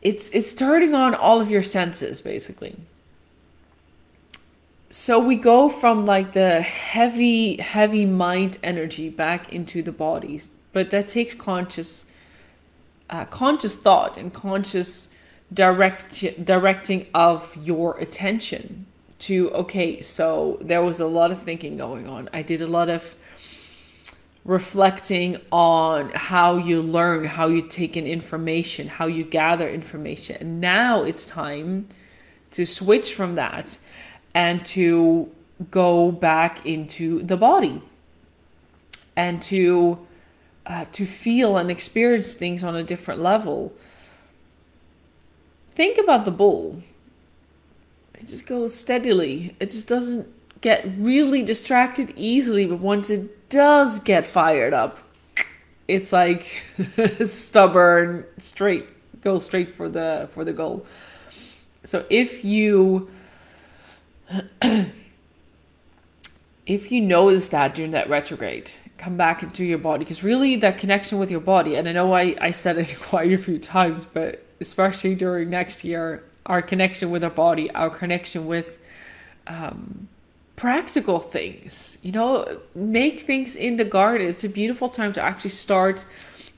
it's 0.01 0.29
it's 0.29 0.53
turning 0.53 0.93
on 0.93 1.15
all 1.15 1.41
of 1.41 1.49
your 1.49 1.63
senses 1.63 2.21
basically. 2.21 2.75
So 4.89 5.19
we 5.19 5.35
go 5.35 5.69
from 5.69 6.05
like 6.05 6.33
the 6.33 6.61
heavy 6.61 7.57
heavy 7.57 8.05
mind 8.05 8.57
energy 8.63 9.09
back 9.09 9.51
into 9.51 9.81
the 9.81 9.91
bodies, 9.91 10.49
but 10.71 10.91
that 10.91 11.07
takes 11.07 11.33
conscious 11.33 12.05
uh, 13.09 13.25
conscious 13.25 13.75
thought 13.75 14.17
and 14.17 14.33
conscious 14.33 15.09
direct 15.53 16.43
directing 16.43 17.07
of 17.13 17.55
your 17.55 17.97
attention 17.99 18.85
to 19.17 19.49
okay 19.51 20.01
so 20.01 20.57
there 20.61 20.81
was 20.81 20.99
a 20.99 21.07
lot 21.07 21.31
of 21.31 21.41
thinking 21.41 21.77
going 21.77 22.07
on. 22.07 22.29
I 22.33 22.41
did 22.41 22.61
a 22.61 22.67
lot 22.67 22.89
of 22.89 23.15
reflecting 24.43 25.37
on 25.51 26.09
how 26.11 26.55
you 26.55 26.81
learn 26.81 27.25
how 27.25 27.47
you 27.47 27.61
take 27.61 27.97
in 27.97 28.05
information 28.05 28.87
how 28.87 29.07
you 29.07 29.23
gather 29.23 29.69
information. 29.69 30.37
And 30.39 30.61
now 30.61 31.03
it's 31.03 31.25
time 31.25 31.87
to 32.51 32.65
switch 32.65 33.13
from 33.13 33.35
that 33.35 33.77
and 34.33 34.65
to 34.67 35.29
go 35.71 36.11
back 36.11 36.65
into 36.65 37.23
the 37.23 37.37
body 37.37 37.81
and 39.15 39.41
to 39.41 40.05
uh, 40.65 40.85
to 40.91 41.05
feel 41.05 41.57
and 41.57 41.71
experience 41.71 42.35
things 42.35 42.63
on 42.63 42.75
a 42.75 42.83
different 42.83 43.21
level 43.21 43.73
think 45.77 45.99
about 45.99 46.25
the 46.25 46.31
bull. 46.31 46.81
It 48.15 48.27
just 48.27 48.47
goes 48.47 48.73
steadily. 48.73 49.55
It 49.59 49.69
just 49.69 49.87
doesn't 49.87 50.27
get 50.61 50.83
really 50.97 51.43
distracted 51.43 52.11
easily, 52.15 52.65
but 52.65 52.79
once 52.79 53.11
it 53.11 53.47
does 53.49 53.99
get 53.99 54.25
fired 54.25 54.73
up, 54.73 54.97
it's 55.87 56.11
like 56.11 56.63
stubborn, 57.23 58.25
straight, 58.39 58.87
go 59.21 59.37
straight 59.37 59.75
for 59.75 59.87
the 59.87 60.27
for 60.33 60.43
the 60.43 60.51
goal. 60.51 60.83
So 61.83 62.05
if 62.09 62.43
you 62.43 63.11
if 66.65 66.91
you 66.91 67.01
notice 67.01 67.49
that 67.49 67.75
during 67.75 67.91
that 67.91 68.09
retrograde, 68.09 68.71
come 68.97 69.17
back 69.17 69.43
into 69.43 69.63
your 69.63 69.77
body 69.77 69.99
because 69.99 70.23
really 70.23 70.55
that 70.57 70.77
connection 70.77 71.19
with 71.19 71.31
your 71.31 71.39
body, 71.39 71.75
and 71.75 71.87
I 71.87 71.91
know 71.91 72.13
I, 72.13 72.35
I 72.41 72.51
said 72.51 72.77
it 72.77 72.95
quite 72.99 73.31
a 73.31 73.37
few 73.37 73.59
times, 73.59 74.05
but 74.05 74.43
especially 74.59 75.15
during 75.15 75.49
next 75.49 75.83
year, 75.83 76.23
our 76.45 76.61
connection 76.61 77.11
with 77.11 77.23
our 77.23 77.29
body, 77.29 77.69
our 77.71 77.89
connection 77.89 78.47
with 78.47 78.79
um, 79.47 80.07
practical 80.55 81.19
things. 81.19 81.97
You 82.01 82.11
know, 82.11 82.59
make 82.75 83.21
things 83.21 83.55
in 83.55 83.77
the 83.77 83.85
garden. 83.85 84.27
It's 84.27 84.43
a 84.43 84.49
beautiful 84.49 84.89
time 84.89 85.13
to 85.13 85.21
actually 85.21 85.51
start 85.51 86.05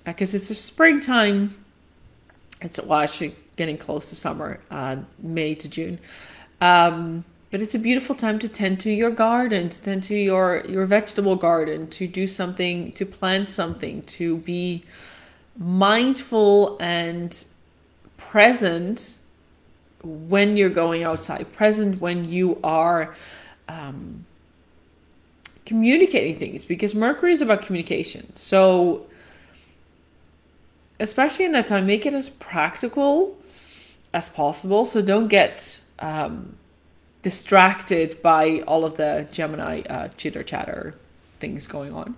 because 0.06 0.34
uh, 0.34 0.38
it's 0.38 0.50
a 0.50 0.56
springtime. 0.56 1.56
It's 2.62 2.82
well, 2.82 3.00
actually 3.00 3.36
getting 3.56 3.78
close 3.78 4.10
to 4.10 4.16
summer, 4.16 4.60
uh, 4.72 4.98
May 5.20 5.56
to 5.56 5.68
June. 5.68 6.00
Um, 6.62 7.26
but 7.52 7.62
it's 7.62 7.74
a 7.74 7.80
beautiful 7.80 8.16
time 8.16 8.38
to 8.40 8.48
tend 8.48 8.80
to 8.82 8.92
your 8.92 9.10
garden, 9.10 9.70
to 9.70 9.82
tend 9.82 10.04
to 10.04 10.16
your 10.16 10.64
your 10.68 10.86
vegetable 10.86 11.36
garden, 11.36 11.88
to 11.90 12.08
do 12.08 12.28
something, 12.28 12.92
to 12.94 13.06
plant 13.06 13.50
something, 13.50 14.04
to 14.04 14.38
be 14.38 14.84
mindful 15.58 16.78
and 16.80 17.44
present 18.18 19.18
when 20.04 20.56
you're 20.56 20.70
going 20.70 21.04
outside, 21.04 21.52
present 21.54 22.00
when 22.00 22.30
you 22.30 22.60
are 22.64 23.16
um, 23.68 24.26
communicating 25.66 26.38
things, 26.38 26.66
because 26.66 26.96
Mercury 26.96 27.34
is 27.34 27.42
about 27.42 27.62
communication. 27.64 28.36
So, 28.36 29.08
especially 31.00 31.46
in 31.46 31.52
that 31.54 31.68
time, 31.68 31.86
make 31.88 32.06
it 32.06 32.14
as 32.14 32.30
practical 32.30 33.38
as 34.14 34.30
possible. 34.30 34.86
So 34.86 35.02
don't 35.02 35.28
get 35.28 35.82
um, 36.00 36.56
distracted 37.22 38.22
by 38.22 38.62
all 38.62 38.86
of 38.86 38.98
the 38.98 39.28
Gemini 39.32 39.82
uh, 39.82 40.08
chitter 40.18 40.44
chatter 40.44 40.96
things 41.40 41.68
going 41.68 41.94
on. 41.94 42.16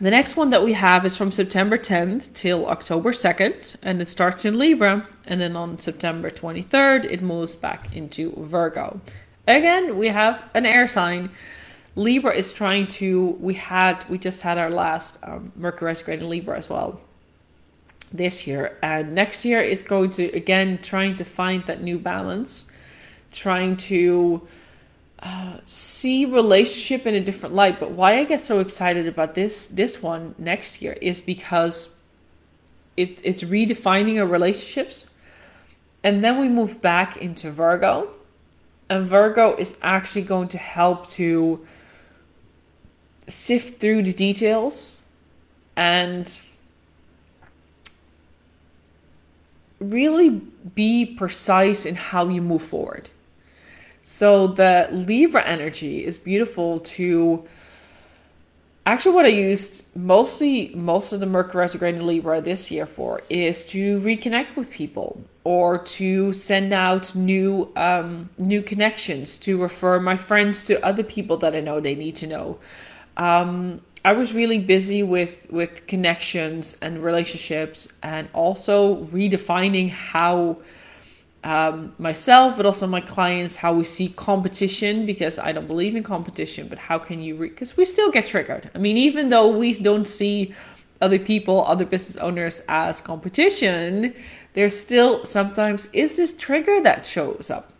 The 0.00 0.10
next 0.10 0.36
one 0.36 0.50
that 0.50 0.64
we 0.64 0.72
have 0.72 1.04
is 1.04 1.16
from 1.16 1.30
September 1.30 1.76
10th 1.76 2.32
till 2.32 2.66
October 2.66 3.12
2nd, 3.12 3.76
and 3.82 4.00
it 4.00 4.08
starts 4.08 4.44
in 4.44 4.58
Libra, 4.58 5.06
and 5.26 5.40
then 5.40 5.54
on 5.54 5.78
September 5.78 6.30
23rd, 6.30 7.04
it 7.04 7.22
moves 7.22 7.54
back 7.54 7.94
into 7.94 8.32
Virgo. 8.38 9.00
Again, 9.46 9.98
we 9.98 10.08
have 10.08 10.42
an 10.54 10.66
air 10.66 10.88
sign. 10.88 11.30
Libra 11.94 12.34
is 12.34 12.52
trying 12.52 12.86
to. 12.86 13.36
We 13.38 13.54
had, 13.54 14.08
we 14.08 14.16
just 14.16 14.40
had 14.40 14.56
our 14.56 14.70
last 14.70 15.18
um, 15.22 15.52
Mercury 15.56 15.90
retrograde 15.90 16.20
in 16.20 16.28
Libra 16.30 16.56
as 16.56 16.70
well 16.70 17.00
this 18.12 18.46
year, 18.46 18.78
and 18.82 19.14
next 19.14 19.44
year 19.44 19.60
is 19.60 19.82
going 19.82 20.10
to 20.12 20.24
again 20.32 20.78
trying 20.82 21.14
to 21.16 21.24
find 21.24 21.66
that 21.66 21.82
new 21.82 21.98
balance 21.98 22.66
trying 23.32 23.76
to 23.76 24.46
uh, 25.18 25.58
see 25.64 26.24
relationship 26.24 27.06
in 27.06 27.14
a 27.14 27.20
different 27.20 27.54
light. 27.54 27.78
But 27.78 27.92
why 27.92 28.18
I 28.18 28.24
get 28.24 28.40
so 28.40 28.60
excited 28.60 29.06
about 29.06 29.34
this 29.34 29.66
this 29.66 30.02
one 30.02 30.34
next 30.38 30.82
year 30.82 30.94
is 31.00 31.20
because 31.20 31.94
it, 32.96 33.20
it's 33.24 33.42
redefining 33.42 34.18
our 34.20 34.26
relationships, 34.26 35.08
and 36.02 36.22
then 36.22 36.40
we 36.40 36.48
move 36.48 36.82
back 36.82 37.16
into 37.16 37.50
Virgo, 37.50 38.10
and 38.88 39.06
Virgo 39.06 39.56
is 39.56 39.78
actually 39.82 40.22
going 40.22 40.48
to 40.48 40.58
help 40.58 41.08
to 41.10 41.64
sift 43.28 43.80
through 43.80 44.02
the 44.02 44.12
details 44.12 45.00
and 45.76 46.40
really 49.80 50.30
be 50.74 51.06
precise 51.06 51.86
in 51.86 51.94
how 51.94 52.28
you 52.28 52.42
move 52.42 52.62
forward. 52.62 53.08
So 54.02 54.48
the 54.48 54.88
Libra 54.90 55.44
energy 55.44 56.04
is 56.04 56.18
beautiful 56.18 56.80
to 56.80 57.46
actually 58.84 59.14
what 59.14 59.26
I 59.26 59.28
used 59.28 59.96
mostly 59.96 60.72
most 60.74 61.12
of 61.12 61.20
the 61.20 61.26
Mercury 61.26 61.60
retrograde 61.60 61.94
in 61.94 62.06
Libra 62.06 62.40
this 62.40 62.70
year 62.70 62.86
for 62.86 63.22
is 63.30 63.64
to 63.66 64.00
reconnect 64.00 64.56
with 64.56 64.70
people 64.70 65.22
or 65.44 65.78
to 65.78 66.32
send 66.32 66.72
out 66.72 67.14
new 67.14 67.72
um, 67.76 68.30
new 68.38 68.62
connections 68.62 69.38
to 69.38 69.60
refer 69.60 70.00
my 70.00 70.16
friends 70.16 70.64
to 70.64 70.84
other 70.84 71.04
people 71.04 71.36
that 71.38 71.54
I 71.54 71.60
know 71.60 71.80
they 71.80 71.94
need 71.94 72.16
to 72.16 72.26
know. 72.26 72.58
Um, 73.16 73.82
I 74.04 74.14
was 74.14 74.32
really 74.32 74.58
busy 74.58 75.04
with 75.04 75.36
with 75.48 75.86
connections 75.86 76.76
and 76.82 77.04
relationships 77.04 77.88
and 78.02 78.28
also 78.32 79.04
redefining 79.04 79.90
how 79.90 80.58
um, 81.44 81.94
myself, 81.98 82.56
but 82.56 82.66
also 82.66 82.86
my 82.86 83.00
clients, 83.00 83.56
how 83.56 83.72
we 83.72 83.84
see 83.84 84.08
competition 84.10 85.06
because 85.06 85.38
I 85.38 85.52
don't 85.52 85.66
believe 85.66 85.96
in 85.96 86.02
competition. 86.02 86.68
But 86.68 86.78
how 86.78 86.98
can 86.98 87.20
you? 87.20 87.34
Because 87.34 87.76
re- 87.76 87.82
we 87.82 87.84
still 87.84 88.10
get 88.10 88.26
triggered. 88.26 88.70
I 88.74 88.78
mean, 88.78 88.96
even 88.96 89.28
though 89.28 89.48
we 89.48 89.74
don't 89.74 90.06
see 90.06 90.54
other 91.00 91.18
people, 91.18 91.64
other 91.66 91.84
business 91.84 92.16
owners 92.18 92.62
as 92.68 93.00
competition, 93.00 94.14
there's 94.54 94.78
still 94.78 95.24
sometimes 95.24 95.88
is 95.92 96.16
this 96.16 96.36
trigger 96.36 96.80
that 96.82 97.04
shows 97.06 97.50
up. 97.50 97.72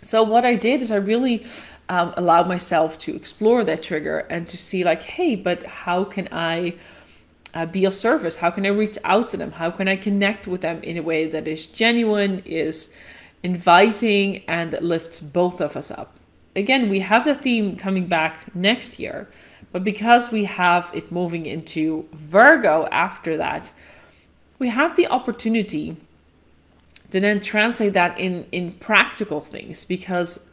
So 0.00 0.22
what 0.22 0.44
I 0.44 0.54
did 0.54 0.80
is 0.80 0.90
I 0.90 0.96
really 0.96 1.46
um, 1.88 2.14
allowed 2.16 2.48
myself 2.48 2.96
to 2.98 3.14
explore 3.14 3.64
that 3.64 3.82
trigger 3.82 4.20
and 4.30 4.48
to 4.48 4.56
see 4.56 4.84
like, 4.84 5.02
hey, 5.02 5.36
but 5.36 5.64
how 5.64 6.04
can 6.04 6.28
I? 6.32 6.76
Uh, 7.54 7.66
be 7.66 7.84
of 7.84 7.94
service? 7.94 8.36
How 8.36 8.50
can 8.50 8.66
I 8.66 8.70
reach 8.70 8.98
out 9.04 9.28
to 9.30 9.36
them? 9.36 9.52
How 9.52 9.70
can 9.70 9.88
I 9.88 9.96
connect 9.96 10.46
with 10.46 10.60
them 10.60 10.82
in 10.82 10.98
a 10.98 11.02
way 11.02 11.28
that 11.28 11.46
is 11.46 11.66
genuine, 11.66 12.42
is 12.44 12.92
inviting, 13.42 14.42
and 14.48 14.72
that 14.72 14.84
lifts 14.84 15.20
both 15.20 15.60
of 15.60 15.76
us 15.76 15.90
up? 15.90 16.16
Again, 16.56 16.88
we 16.88 17.00
have 17.00 17.24
the 17.24 17.34
theme 17.34 17.76
coming 17.76 18.06
back 18.06 18.54
next 18.54 18.98
year, 18.98 19.28
but 19.72 19.84
because 19.84 20.30
we 20.30 20.44
have 20.44 20.90
it 20.92 21.10
moving 21.10 21.46
into 21.46 22.08
Virgo 22.12 22.86
after 22.90 23.36
that, 23.36 23.72
we 24.58 24.68
have 24.68 24.96
the 24.96 25.08
opportunity 25.08 25.96
to 27.10 27.20
then 27.20 27.40
translate 27.40 27.92
that 27.92 28.18
in, 28.18 28.46
in 28.50 28.72
practical 28.72 29.40
things 29.40 29.84
because 29.84 30.46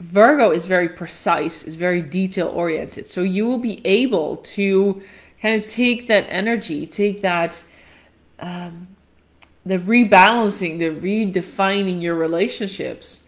Virgo 0.00 0.50
is 0.50 0.66
very 0.66 0.88
precise, 0.88 1.64
is 1.64 1.74
very 1.74 2.02
detail 2.02 2.48
oriented. 2.48 3.06
So 3.06 3.22
you 3.22 3.46
will 3.46 3.58
be 3.58 3.84
able 3.86 4.38
to 4.38 5.02
kind 5.40 5.62
of 5.62 5.68
take 5.68 6.08
that 6.08 6.26
energy, 6.28 6.86
take 6.86 7.22
that, 7.22 7.64
um, 8.38 8.88
the 9.64 9.78
rebalancing, 9.78 10.78
the 10.78 10.90
redefining 10.90 12.02
your 12.02 12.14
relationships, 12.14 13.24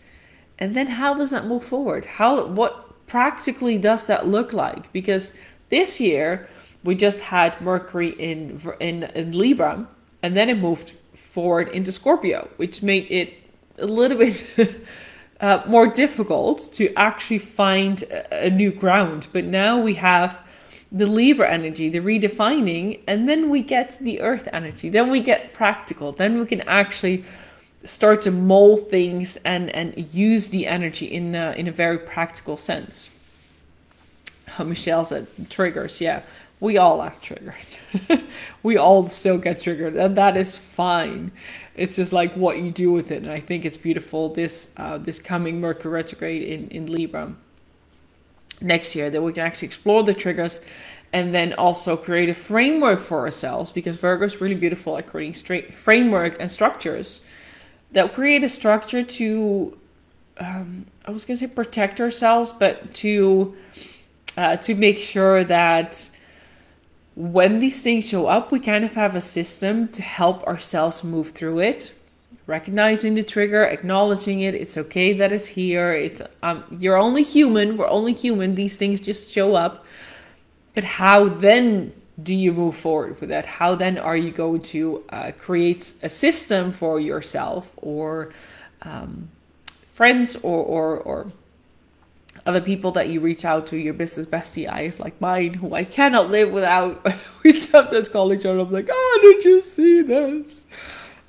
and 0.58 0.74
then 0.74 0.88
how 0.88 1.14
does 1.14 1.30
that 1.30 1.46
move 1.46 1.64
forward? 1.64 2.04
How 2.04 2.44
what 2.44 3.06
practically 3.06 3.78
does 3.78 4.06
that 4.06 4.26
look 4.26 4.52
like? 4.52 4.92
Because 4.92 5.34
this 5.70 6.00
year 6.00 6.48
we 6.84 6.94
just 6.94 7.20
had 7.20 7.60
Mercury 7.60 8.10
in 8.10 8.60
in, 8.80 9.04
in 9.04 9.32
Libra, 9.32 9.86
and 10.22 10.36
then 10.36 10.48
it 10.48 10.58
moved 10.58 10.90
forward 11.14 11.68
into 11.68 11.92
Scorpio, 11.92 12.48
which 12.56 12.82
made 12.82 13.06
it 13.10 13.34
a 13.78 13.86
little 13.86 14.18
bit. 14.18 14.46
Uh, 15.40 15.62
more 15.66 15.86
difficult 15.86 16.68
to 16.70 16.92
actually 16.96 17.38
find 17.38 18.02
a, 18.02 18.48
a 18.48 18.50
new 18.50 18.70
ground. 18.70 19.26
But 19.32 19.46
now 19.46 19.80
we 19.80 19.94
have 19.94 20.46
the 20.92 21.06
Libra 21.06 21.50
energy, 21.50 21.88
the 21.88 22.00
redefining, 22.00 23.00
and 23.06 23.28
then 23.28 23.48
we 23.48 23.62
get 23.62 23.96
the 24.00 24.20
Earth 24.20 24.48
energy. 24.52 24.88
Then 24.88 25.10
we 25.10 25.20
get 25.20 25.52
practical. 25.52 26.12
Then 26.12 26.40
we 26.40 26.46
can 26.46 26.62
actually 26.62 27.24
start 27.84 28.22
to 28.22 28.30
mold 28.30 28.90
things 28.90 29.36
and 29.38 29.70
and 29.70 30.12
use 30.12 30.48
the 30.48 30.66
energy 30.66 31.06
in 31.06 31.34
a, 31.34 31.52
in 31.52 31.68
a 31.68 31.72
very 31.72 31.98
practical 31.98 32.56
sense. 32.56 33.08
Oh, 34.58 34.64
Michelle 34.64 35.04
said 35.04 35.28
triggers. 35.48 36.00
Yeah, 36.00 36.22
we 36.58 36.76
all 36.76 37.00
have 37.00 37.20
triggers. 37.20 37.78
we 38.64 38.76
all 38.76 39.08
still 39.08 39.38
get 39.38 39.60
triggered, 39.60 39.94
and 39.94 40.16
that 40.16 40.36
is 40.36 40.56
fine. 40.56 41.30
It's 41.76 41.96
just 41.96 42.12
like 42.12 42.34
what 42.34 42.58
you 42.58 42.72
do 42.72 42.90
with 42.90 43.12
it, 43.12 43.22
and 43.22 43.30
I 43.30 43.38
think 43.38 43.64
it's 43.64 43.78
beautiful. 43.78 44.28
This 44.28 44.72
uh, 44.76 44.98
this 44.98 45.20
coming 45.20 45.60
Mercury 45.60 45.92
retrograde 45.92 46.42
in 46.42 46.68
in 46.68 46.86
Libra 46.86 47.34
next 48.60 48.94
year 48.94 49.10
that 49.10 49.22
we 49.22 49.32
can 49.32 49.46
actually 49.46 49.66
explore 49.66 50.02
the 50.02 50.14
triggers 50.14 50.60
and 51.12 51.34
then 51.34 51.52
also 51.54 51.96
create 51.96 52.28
a 52.28 52.34
framework 52.34 53.00
for 53.00 53.20
ourselves 53.20 53.72
because 53.72 53.96
Virgo 53.96 54.24
is 54.24 54.40
really 54.40 54.54
beautiful 54.54 54.96
at 54.96 55.06
creating 55.06 55.34
straight 55.34 55.74
framework 55.74 56.36
and 56.38 56.50
structures 56.50 57.24
that 57.92 58.14
create 58.14 58.44
a 58.44 58.48
structure 58.48 59.02
to 59.02 59.76
um, 60.40 60.86
I 61.04 61.10
was 61.10 61.24
gonna 61.24 61.36
say 61.36 61.46
protect 61.46 62.00
ourselves, 62.00 62.50
but 62.50 62.94
to 62.94 63.54
uh, 64.36 64.56
to 64.56 64.74
make 64.74 64.98
sure 64.98 65.44
that 65.44 66.10
when 67.14 67.58
these 67.58 67.82
things 67.82 68.08
show 68.08 68.26
up, 68.26 68.50
we 68.50 68.60
kind 68.60 68.84
of 68.84 68.94
have 68.94 69.14
a 69.14 69.20
system 69.20 69.88
to 69.88 70.02
help 70.02 70.42
ourselves 70.44 71.04
move 71.04 71.32
through 71.32 71.58
it 71.58 71.92
recognizing 72.50 73.14
the 73.14 73.22
trigger, 73.22 73.62
acknowledging 73.64 74.40
it. 74.40 74.54
It's 74.54 74.76
okay 74.76 75.12
that 75.14 75.32
it's 75.32 75.46
here. 75.46 75.92
It's 75.92 76.20
um, 76.42 76.64
you're 76.78 76.96
only 76.96 77.22
human. 77.22 77.76
We're 77.76 77.88
only 77.88 78.12
human. 78.12 78.56
These 78.56 78.76
things 78.76 79.00
just 79.00 79.30
show 79.30 79.54
up. 79.54 79.86
But 80.74 80.84
how 80.84 81.28
then 81.28 81.92
do 82.22 82.34
you 82.34 82.52
move 82.52 82.76
forward 82.76 83.20
with 83.20 83.30
that? 83.30 83.46
How 83.46 83.74
then 83.76 83.96
are 83.96 84.16
you 84.16 84.32
going 84.32 84.62
to 84.74 85.04
uh, 85.08 85.32
create 85.38 85.94
a 86.02 86.08
system 86.08 86.72
for 86.72 87.00
yourself 87.00 87.72
or 87.76 88.32
um, 88.82 89.30
friends 89.94 90.36
or, 90.36 90.58
or 90.58 90.98
or 90.98 91.32
other 92.46 92.60
people 92.60 92.90
that 92.92 93.08
you 93.08 93.20
reach 93.20 93.44
out 93.44 93.66
to, 93.68 93.76
your 93.76 93.94
business 93.94 94.26
bestie, 94.26 94.68
I 94.68 94.84
have 94.84 94.98
like 94.98 95.20
mine, 95.20 95.54
who 95.54 95.74
I 95.74 95.84
cannot 95.84 96.30
live 96.30 96.50
without. 96.50 97.06
we 97.44 97.52
sometimes 97.52 98.08
call 98.08 98.32
each 98.32 98.46
other. 98.46 98.60
I'm 98.60 98.72
like, 98.72 98.88
oh, 98.90 99.18
did 99.22 99.44
you 99.44 99.60
see 99.60 100.02
this? 100.02 100.66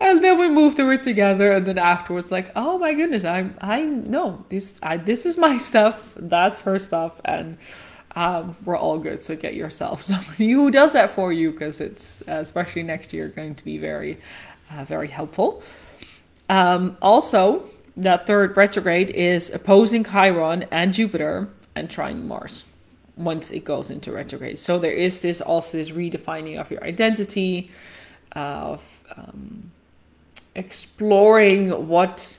And 0.01 0.23
then 0.23 0.39
we 0.39 0.49
move 0.49 0.75
through 0.75 0.93
it 0.93 1.03
together 1.03 1.51
and 1.51 1.65
then 1.65 1.77
afterwards 1.77 2.31
like 2.31 2.51
oh 2.55 2.79
my 2.79 2.93
goodness 2.95 3.23
i'm 3.23 3.55
i 3.61 3.83
know 3.83 4.43
this 4.49 4.79
I, 4.81 4.97
this 4.97 5.27
is 5.27 5.37
my 5.37 5.57
stuff 5.69 6.01
that's 6.15 6.59
her 6.61 6.79
stuff 6.79 7.21
and 7.23 7.57
um, 8.15 8.57
we're 8.65 8.77
all 8.77 8.97
good 8.97 9.23
so 9.23 9.35
get 9.35 9.53
yourself 9.53 10.01
somebody 10.11 10.49
who 10.51 10.71
does 10.71 10.93
that 10.93 11.11
for 11.11 11.31
you 11.31 11.51
because 11.51 11.79
it's 11.79 12.27
uh, 12.27 12.39
especially 12.41 12.83
next 12.83 13.13
year 13.13 13.29
going 13.29 13.55
to 13.55 13.63
be 13.63 13.77
very 13.77 14.17
uh, 14.71 14.83
very 14.83 15.07
helpful 15.07 15.61
um, 16.49 16.97
also 17.01 17.69
that 17.95 18.25
third 18.25 18.57
retrograde 18.57 19.09
is 19.09 19.49
opposing 19.51 20.03
Chiron 20.03 20.65
and 20.71 20.93
Jupiter 20.93 21.47
and 21.75 21.89
trine 21.89 22.27
Mars 22.27 22.65
once 23.15 23.51
it 23.51 23.63
goes 23.63 23.89
into 23.89 24.11
retrograde. 24.11 24.57
So 24.57 24.79
there 24.79 24.91
is 24.91 25.21
this 25.21 25.41
also 25.41 25.77
this 25.77 25.91
redefining 25.91 26.59
of 26.59 26.71
your 26.71 26.83
identity, 26.83 27.69
of 28.33 28.83
um, 29.15 29.71
exploring 30.55 31.87
what 31.87 32.37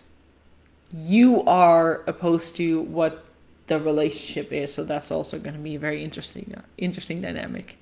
you 0.93 1.43
are 1.45 2.03
opposed 2.07 2.57
to 2.57 2.83
what 2.83 3.25
the 3.67 3.81
relationship 3.81 4.53
is. 4.53 4.75
So 4.75 4.85
that's 4.85 5.11
also 5.11 5.39
going 5.39 5.55
to 5.55 5.61
be 5.61 5.77
a 5.77 5.79
very 5.79 6.05
interesting, 6.05 6.55
uh, 6.57 6.63
interesting 6.77 7.21
dynamic. 7.23 7.79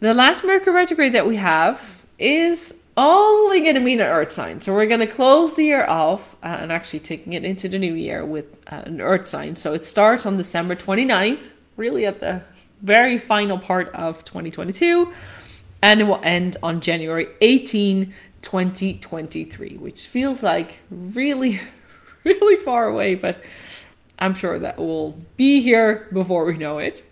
The 0.00 0.14
last 0.14 0.44
Mercury 0.44 0.74
retrograde 0.74 1.12
that 1.12 1.26
we 1.26 1.36
have 1.36 2.06
is 2.18 2.82
only 2.96 3.60
going 3.60 3.74
to 3.74 3.80
mean 3.80 4.00
an 4.00 4.06
Earth 4.06 4.32
sign. 4.32 4.60
So 4.60 4.74
we're 4.74 4.86
going 4.86 5.00
to 5.00 5.06
close 5.06 5.54
the 5.54 5.64
year 5.64 5.84
off 5.84 6.36
uh, 6.42 6.46
and 6.60 6.72
actually 6.72 7.00
taking 7.00 7.34
it 7.34 7.44
into 7.44 7.68
the 7.68 7.78
new 7.78 7.94
year 7.94 8.24
with 8.24 8.58
uh, 8.70 8.82
an 8.86 9.00
Earth 9.00 9.26
sign. 9.26 9.56
So 9.56 9.74
it 9.74 9.84
starts 9.84 10.26
on 10.26 10.36
December 10.36 10.74
29th, 10.74 11.50
really 11.76 12.06
at 12.06 12.20
the 12.20 12.42
very 12.82 13.18
final 13.18 13.58
part 13.58 13.88
of 13.94 14.24
2022, 14.24 15.12
and 15.82 16.00
it 16.00 16.04
will 16.04 16.20
end 16.22 16.56
on 16.62 16.80
January 16.80 17.28
18, 17.40 18.12
2023, 18.42 19.76
which 19.76 20.06
feels 20.06 20.42
like 20.42 20.80
really, 20.90 21.60
really 22.24 22.56
far 22.56 22.86
away, 22.86 23.14
but 23.14 23.42
I'm 24.18 24.34
sure 24.34 24.58
that 24.58 24.78
will 24.78 25.18
be 25.36 25.60
here 25.60 26.08
before 26.12 26.44
we 26.44 26.56
know 26.56 26.78
it. 26.78 27.04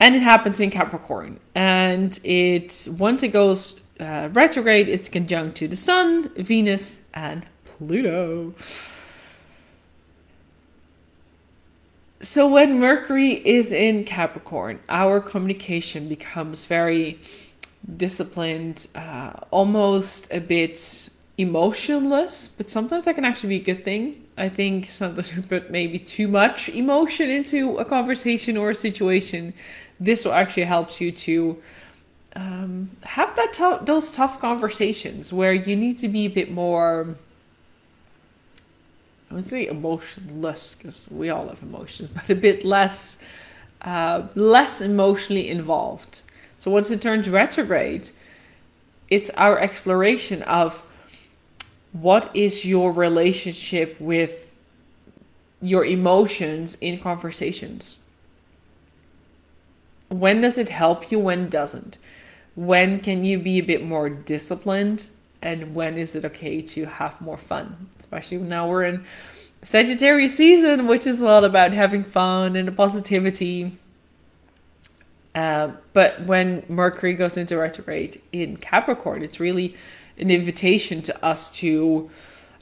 And 0.00 0.14
it 0.14 0.22
happens 0.22 0.60
in 0.60 0.70
Capricorn. 0.70 1.40
And 1.54 2.18
it 2.24 2.88
once 2.98 3.22
it 3.22 3.28
goes 3.28 3.80
uh, 4.00 4.28
retrograde, 4.32 4.88
it's 4.88 5.08
conjunct 5.08 5.56
to 5.58 5.68
the 5.68 5.76
Sun, 5.76 6.30
Venus, 6.36 7.02
and 7.14 7.46
Pluto. 7.64 8.54
So 12.20 12.48
when 12.48 12.80
Mercury 12.80 13.34
is 13.46 13.70
in 13.70 14.04
Capricorn, 14.04 14.80
our 14.88 15.20
communication 15.20 16.08
becomes 16.08 16.64
very 16.64 17.20
disciplined, 17.96 18.88
uh, 18.94 19.32
almost 19.50 20.28
a 20.32 20.40
bit 20.40 21.10
emotionless, 21.36 22.48
but 22.48 22.70
sometimes 22.70 23.04
that 23.04 23.14
can 23.14 23.24
actually 23.24 23.58
be 23.58 23.62
a 23.62 23.74
good 23.74 23.84
thing. 23.84 24.24
I 24.36 24.48
think 24.48 24.90
sometimes 24.90 25.34
we 25.34 25.42
put 25.42 25.70
maybe 25.70 25.98
too 25.98 26.28
much 26.28 26.68
emotion 26.68 27.30
into 27.30 27.76
a 27.78 27.84
conversation 27.84 28.56
or 28.56 28.70
a 28.70 28.74
situation. 28.74 29.54
This 30.00 30.24
will 30.24 30.32
actually 30.32 30.64
helps 30.64 31.00
you 31.00 31.12
to 31.12 31.62
um, 32.36 32.90
have 33.02 33.34
that 33.36 33.52
t- 33.52 33.84
those 33.84 34.10
tough 34.10 34.40
conversations 34.40 35.32
where 35.32 35.52
you 35.52 35.76
need 35.76 35.98
to 35.98 36.08
be 36.08 36.26
a 36.26 36.30
bit 36.30 36.50
more. 36.50 37.16
I 39.30 39.34
would 39.34 39.44
say 39.44 39.66
emotionless 39.66 40.74
because 40.74 41.08
we 41.10 41.30
all 41.30 41.48
have 41.48 41.62
emotions, 41.62 42.10
but 42.14 42.28
a 42.30 42.34
bit 42.34 42.64
less, 42.64 43.18
uh, 43.82 44.22
less 44.34 44.80
emotionally 44.80 45.48
involved. 45.48 46.22
So 46.56 46.70
once 46.70 46.90
it 46.90 47.02
turns 47.02 47.28
retrograde, 47.28 48.10
it's 49.08 49.30
our 49.30 49.58
exploration 49.58 50.42
of 50.42 50.84
what 51.92 52.34
is 52.34 52.64
your 52.64 52.92
relationship 52.92 53.96
with 54.00 54.50
your 55.60 55.84
emotions 55.84 56.76
in 56.80 56.98
conversations. 56.98 57.98
When 60.08 60.40
does 60.40 60.58
it 60.58 60.68
help 60.68 61.10
you? 61.10 61.18
When 61.18 61.48
doesn't? 61.48 61.98
When 62.54 63.00
can 63.00 63.24
you 63.24 63.38
be 63.38 63.58
a 63.58 63.62
bit 63.62 63.84
more 63.84 64.08
disciplined? 64.08 65.06
And 65.40 65.74
when 65.74 65.96
is 65.98 66.14
it 66.14 66.24
okay 66.24 66.62
to 66.62 66.86
have 66.86 67.20
more 67.20 67.38
fun? 67.38 67.88
Especially 67.98 68.38
now 68.38 68.68
we're 68.68 68.84
in 68.84 69.04
Sagittarius 69.62 70.36
season, 70.36 70.86
which 70.86 71.06
is 71.06 71.20
a 71.20 71.24
lot 71.24 71.44
about 71.44 71.72
having 71.72 72.04
fun 72.04 72.56
and 72.56 72.76
positivity. 72.76 73.78
Uh, 75.34 75.72
but 75.92 76.22
when 76.22 76.64
Mercury 76.68 77.14
goes 77.14 77.36
into 77.36 77.56
retrograde 77.58 78.20
in 78.32 78.56
Capricorn, 78.56 79.22
it's 79.22 79.40
really 79.40 79.74
an 80.16 80.30
invitation 80.30 81.02
to 81.02 81.24
us 81.24 81.50
to 81.50 82.10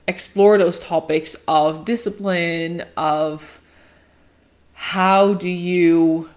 explore 0.09 0.57
those 0.57 0.79
topics 0.79 1.37
of 1.47 1.85
discipline, 1.85 2.85
of 2.97 3.61
how 4.73 5.35
do 5.35 5.51
you 5.51 6.31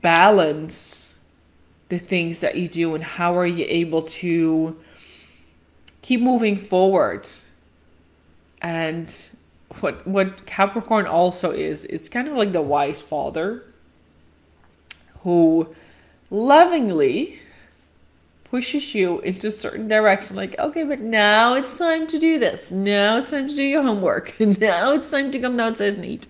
balance 0.00 1.16
the 1.88 1.98
things 1.98 2.40
that 2.40 2.54
you 2.54 2.68
do 2.68 2.94
and 2.94 3.02
how 3.02 3.36
are 3.36 3.46
you 3.46 3.66
able 3.68 4.02
to 4.02 4.80
keep 6.02 6.20
moving 6.20 6.56
forward. 6.56 7.28
And 8.62 9.12
what 9.80 10.06
what 10.06 10.46
capricorn 10.46 11.06
also 11.06 11.52
is 11.52 11.84
it's 11.84 12.08
kind 12.08 12.26
of 12.26 12.34
like 12.34 12.52
the 12.52 12.60
wise 12.60 13.00
father 13.00 13.69
who 15.22 15.74
lovingly 16.30 17.40
pushes 18.44 18.94
you 18.94 19.20
into 19.20 19.50
certain 19.50 19.86
direction 19.86 20.34
like 20.34 20.58
okay 20.58 20.82
but 20.82 21.00
now 21.00 21.54
it's 21.54 21.78
time 21.78 22.06
to 22.06 22.18
do 22.18 22.38
this. 22.38 22.70
Now 22.70 23.18
it's 23.18 23.30
time 23.30 23.48
to 23.48 23.54
do 23.54 23.62
your 23.62 23.82
homework. 23.82 24.34
Now 24.40 24.92
it's 24.92 25.10
time 25.10 25.30
to 25.32 25.38
come 25.38 25.56
downstairs 25.56 25.94
and 25.94 26.04
eat. 26.04 26.26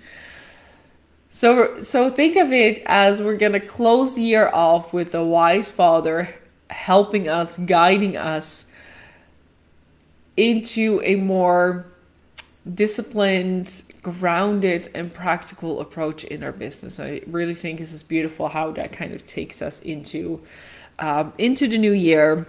So 1.31 1.83
so 1.83 2.11
think 2.11 2.37
of 2.37 2.53
it 2.53 2.83
as 2.87 3.23
we're 3.23 3.37
going 3.37 3.53
to 3.53 3.61
close 3.61 4.15
the 4.15 4.23
year 4.23 4.49
off 4.49 4.93
with 4.93 5.13
the 5.13 5.25
wise 5.25 5.71
father 5.71 6.35
helping 6.69 7.29
us 7.29 7.59
guiding 7.59 8.17
us 8.17 8.67
into 10.37 11.01
a 11.05 11.17
more 11.17 11.90
disciplined 12.75 13.83
grounded 14.03 14.89
and 14.95 15.13
practical 15.15 15.81
approach 15.81 16.25
in 16.25 16.43
our 16.43 16.53
business 16.53 17.01
i 17.01 17.21
really 17.27 17.55
think 17.55 17.79
this 17.79 17.93
is 17.93 18.03
beautiful 18.03 18.49
how 18.49 18.71
that 18.71 18.93
kind 18.93 19.15
of 19.15 19.25
takes 19.25 19.63
us 19.63 19.81
into 19.81 20.41
um, 21.01 21.33
into 21.39 21.67
the 21.67 21.79
new 21.79 21.93
year. 21.93 22.47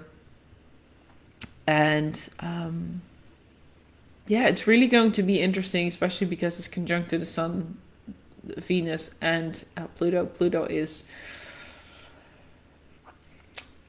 And 1.66 2.30
um, 2.42 3.02
yeah, 4.28 4.48
it's 4.48 4.68
really 4.68 4.88
going 4.88 5.14
to 5.14 5.24
be 5.24 5.40
interesting, 5.40 5.88
especially 5.88 6.28
because 6.28 6.60
it's 6.60 6.68
conjunct 6.68 7.10
to 7.12 7.18
the 7.18 7.26
Sun, 7.26 7.78
Venus, 8.44 9.12
and 9.22 9.64
uh, 9.78 9.88
Pluto. 9.96 10.26
Pluto 10.26 10.66
is 10.66 11.06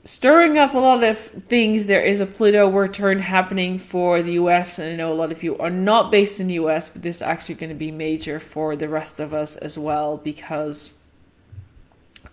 stirring 0.04 0.58
up 0.58 0.74
a 0.74 0.78
lot 0.78 1.04
of 1.04 1.18
things. 1.48 1.86
There 1.86 2.02
is 2.02 2.20
a 2.20 2.26
Pluto 2.26 2.70
return 2.70 3.20
happening 3.20 3.78
for 3.78 4.22
the 4.22 4.32
US, 4.32 4.78
and 4.78 4.92
I 4.92 4.96
know 4.96 5.12
a 5.12 5.14
lot 5.14 5.32
of 5.32 5.42
you 5.42 5.56
are 5.58 5.70
not 5.70 6.10
based 6.10 6.40
in 6.40 6.48
the 6.48 6.54
US, 6.54 6.88
but 6.88 7.02
this 7.02 7.16
is 7.16 7.22
actually 7.22 7.56
going 7.56 7.70
to 7.70 7.76
be 7.76 7.90
major 7.90 8.40
for 8.40 8.76
the 8.76 8.88
rest 8.88 9.20
of 9.20 9.32
us 9.32 9.56
as 9.56 9.78
well 9.78 10.16
because 10.16 10.94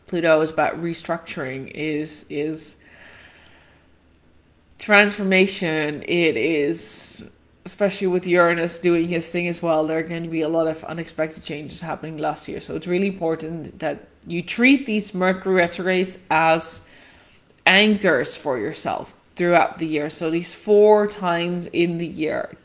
Pluto 0.08 0.42
is 0.42 0.50
about 0.50 0.82
restructuring, 0.82 1.72
is 1.74 2.26
is 2.30 2.78
transformation. 4.80 6.04
It 6.04 6.38
is 6.38 7.30
especially 7.66 8.08
with 8.08 8.26
Uranus 8.26 8.80
doing 8.80 9.08
his 9.08 9.30
thing 9.30 9.48
as 9.48 9.62
well, 9.62 9.86
there 9.86 10.00
are 10.00 10.04
going 10.04 10.24
to 10.24 10.30
be 10.30 10.42
a 10.42 10.50
lot 10.50 10.66
of 10.66 10.84
unexpected 10.86 11.44
changes 11.44 11.82
happening 11.82 12.18
last 12.18 12.48
year. 12.48 12.60
So 12.60 12.76
it's 12.76 12.88
really 12.88 13.10
important 13.10 13.78
that 13.78 14.08
you 14.26 14.42
treat 14.42 14.88
these 14.88 15.14
Mercury 15.14 15.54
retrogrades 15.54 16.18
as 16.32 16.88
anchors 17.70 18.36
for 18.36 18.58
yourself 18.58 19.14
throughout 19.36 19.78
the 19.78 19.86
year. 19.86 20.10
So 20.10 20.30
these 20.30 20.54
four 20.54 21.08
times 21.08 21.68
in 21.68 22.00
the 22.00 22.08
year, 22.08 22.58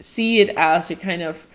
see 0.00 0.40
it 0.40 0.50
as 0.50 0.90
a 0.90 0.96
kind 0.96 1.22
of 1.22 1.46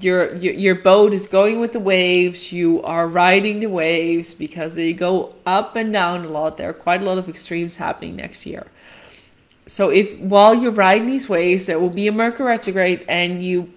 your, 0.00 0.34
your 0.36 0.54
your 0.54 0.74
boat 0.76 1.12
is 1.12 1.26
going 1.26 1.60
with 1.60 1.72
the 1.72 1.80
waves. 1.80 2.52
You 2.52 2.80
are 2.82 3.06
riding 3.08 3.60
the 3.60 3.66
waves 3.66 4.34
because 4.34 4.76
they 4.76 4.92
go 4.92 5.34
up 5.44 5.76
and 5.76 5.92
down 5.92 6.24
a 6.24 6.28
lot. 6.28 6.56
There 6.56 6.70
are 6.70 6.72
quite 6.72 7.02
a 7.02 7.04
lot 7.04 7.18
of 7.18 7.28
extremes 7.28 7.76
happening 7.76 8.16
next 8.16 8.46
year. 8.46 8.66
So 9.66 9.90
if 9.90 10.16
while 10.18 10.54
you're 10.54 10.72
riding 10.72 11.06
these 11.06 11.28
waves 11.28 11.66
there 11.66 11.78
will 11.78 11.90
be 11.90 12.08
a 12.08 12.12
mercury 12.12 12.46
retrograde 12.46 13.04
and 13.08 13.42
you 13.44 13.72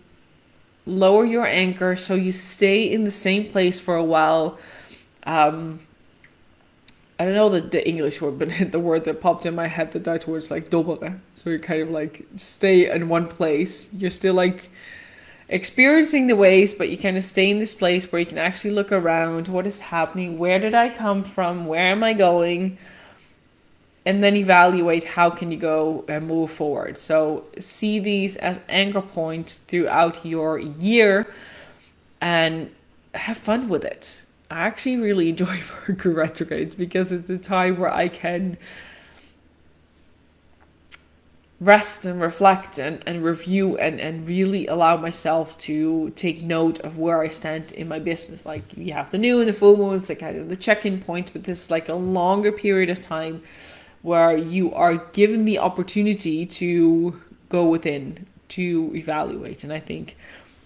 lower 0.86 1.26
your 1.26 1.48
anchor 1.48 1.96
so 1.96 2.14
you 2.14 2.32
stay 2.32 2.84
in 2.84 3.06
the 3.06 3.12
same 3.12 3.52
place 3.52 3.80
for 3.80 3.96
a 3.96 4.04
while. 4.04 4.58
Um 5.26 5.82
I 7.24 7.26
don't 7.26 7.36
know 7.36 7.48
the, 7.48 7.62
the 7.62 7.88
English 7.88 8.20
word, 8.20 8.38
but 8.38 8.50
the 8.74 8.82
word 8.82 9.06
that 9.06 9.22
popped 9.22 9.46
in 9.46 9.56
my 9.56 9.68
head, 9.68 9.94
the 9.94 10.00
Dutch 10.00 10.28
word 10.28 10.40
is 10.40 10.52
like 10.52 10.70
dobberen. 10.70 11.22
So 11.36 11.52
you 11.52 11.58
kind 11.58 11.82
of 11.82 11.90
like 11.90 12.26
stay 12.36 12.92
in 12.92 13.08
one 13.08 13.30
place. 13.30 13.94
You're 13.94 14.12
still 14.12 14.34
like 14.34 14.70
experiencing 15.48 16.28
the 16.28 16.36
waves, 16.36 16.74
but 16.74 16.90
you 16.90 16.98
kind 16.98 17.16
of 17.16 17.24
stay 17.24 17.50
in 17.50 17.60
this 17.60 17.74
place 17.74 18.12
where 18.12 18.20
you 18.20 18.26
can 18.26 18.38
actually 18.38 18.72
look 18.72 18.92
around 18.92 19.48
what 19.48 19.66
is 19.66 19.80
happening, 19.80 20.38
where 20.38 20.60
did 20.60 20.74
I 20.74 20.90
come 20.90 21.24
from, 21.24 21.66
where 21.66 21.88
am 21.88 22.04
I 22.04 22.12
going, 22.12 22.78
and 24.06 24.22
then 24.22 24.36
evaluate 24.36 25.06
how 25.06 25.30
can 25.30 25.50
you 25.50 25.58
go 25.58 26.04
and 26.10 26.28
move 26.28 26.52
forward. 26.52 26.98
So 26.98 27.46
see 27.58 28.00
these 28.00 28.36
as 28.36 28.60
anchor 28.68 29.02
points 29.02 29.60
throughout 29.60 30.26
your 30.26 30.60
year 30.60 31.34
and 32.20 32.70
have 33.16 33.38
fun 33.38 33.70
with 33.70 33.86
it. 33.86 34.23
I 34.54 34.68
actually 34.68 34.98
really 34.98 35.30
enjoy 35.30 35.62
Mercury 35.88 36.14
retrogrades 36.14 36.76
because 36.76 37.12
it's 37.12 37.30
a 37.30 37.38
time 37.38 37.78
where 37.78 37.92
I 37.92 38.08
can 38.08 38.58
rest 41.60 42.06
and 42.06 42.22
reflect 42.22 42.78
and, 42.78 43.02
and 43.08 43.24
review 43.24 43.78
and, 43.78 44.00
and 44.00 44.28
really 44.28 44.68
allow 44.68 44.98
myself 44.98 45.58
to 45.58 46.12
take 46.12 46.44
note 46.44 46.80
of 46.80 46.98
where 46.98 47.22
I 47.22 47.30
stand 47.30 47.72
in 47.72 47.88
my 47.88 48.00
business. 48.00 48.46
Like 48.46 48.64
you 48.78 48.94
have 48.94 49.12
the 49.12 49.18
new 49.18 49.40
and 49.40 49.50
the 49.50 49.54
full 49.54 49.78
moons, 49.78 50.10
like 50.10 50.20
kind 50.20 50.38
of 50.38 50.50
the 50.50 50.56
check-in 50.56 51.02
point, 51.02 51.32
but 51.34 51.46
this 51.46 51.64
is 51.64 51.72
like 51.72 51.90
a 51.90 51.96
longer 51.96 52.52
period 52.52 52.90
of 52.90 53.02
time 53.02 53.42
where 54.02 54.36
you 54.36 54.74
are 54.74 54.98
given 55.14 55.46
the 55.46 55.58
opportunity 55.58 56.46
to 56.46 57.20
go 57.50 57.66
within 57.66 58.28
to 58.50 58.92
evaluate. 58.94 59.64
And 59.64 59.72
I 59.72 59.80
think 59.80 60.18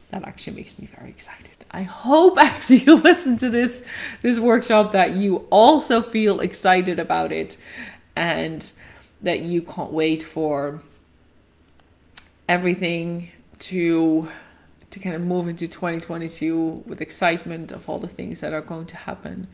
that 0.09 0.23
actually 0.23 0.57
makes 0.57 0.77
me 0.79 0.87
very 0.87 1.09
excited. 1.09 1.56
I 1.71 1.83
hope 1.83 2.37
after 2.41 2.75
you 2.75 2.95
listen 2.95 3.37
to 3.37 3.49
this 3.49 3.85
this 4.21 4.39
workshop 4.39 4.91
that 4.91 5.15
you 5.15 5.47
also 5.49 6.01
feel 6.01 6.39
excited 6.39 6.99
about 6.99 7.31
it 7.31 7.57
and 8.15 8.69
that 9.21 9.41
you 9.41 9.61
can't 9.61 9.91
wait 9.91 10.23
for 10.23 10.81
everything 12.47 13.31
to 13.59 14.29
to 14.89 14.99
kind 14.99 15.15
of 15.15 15.21
move 15.21 15.47
into 15.47 15.67
2022 15.67 16.83
with 16.85 17.01
excitement 17.01 17.71
of 17.71 17.89
all 17.89 17.99
the 17.99 18.07
things 18.07 18.39
that 18.39 18.53
are 18.53 18.61
going 18.61 18.85
to 18.85 18.95
happen. 18.95 19.47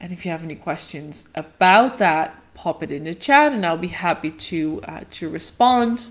And 0.00 0.12
if 0.12 0.24
you 0.24 0.30
have 0.30 0.42
any 0.42 0.56
questions 0.56 1.28
about 1.34 1.98
that, 1.98 2.36
pop 2.54 2.82
it 2.82 2.90
in 2.90 3.04
the 3.04 3.14
chat, 3.14 3.52
and 3.52 3.64
I'll 3.64 3.78
be 3.78 3.88
happy 3.88 4.30
to 4.30 4.80
uh, 4.84 5.00
to 5.12 5.28
respond. 5.28 6.08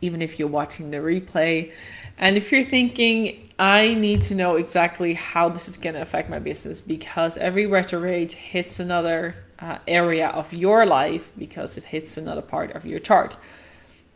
Even 0.00 0.22
if 0.22 0.38
you're 0.38 0.48
watching 0.48 0.90
the 0.90 0.98
replay, 0.98 1.72
and 2.18 2.36
if 2.36 2.52
you're 2.52 2.64
thinking, 2.64 3.48
I 3.58 3.94
need 3.94 4.22
to 4.22 4.34
know 4.34 4.56
exactly 4.56 5.14
how 5.14 5.48
this 5.48 5.68
is 5.68 5.76
going 5.76 5.94
to 5.94 6.02
affect 6.02 6.28
my 6.28 6.38
business 6.38 6.80
because 6.80 7.36
every 7.36 7.66
retrograde 7.66 8.32
hits 8.32 8.80
another 8.80 9.36
uh, 9.58 9.78
area 9.86 10.28
of 10.28 10.52
your 10.52 10.84
life 10.84 11.30
because 11.38 11.76
it 11.76 11.84
hits 11.84 12.16
another 12.16 12.42
part 12.42 12.72
of 12.72 12.84
your 12.84 12.98
chart. 12.98 13.36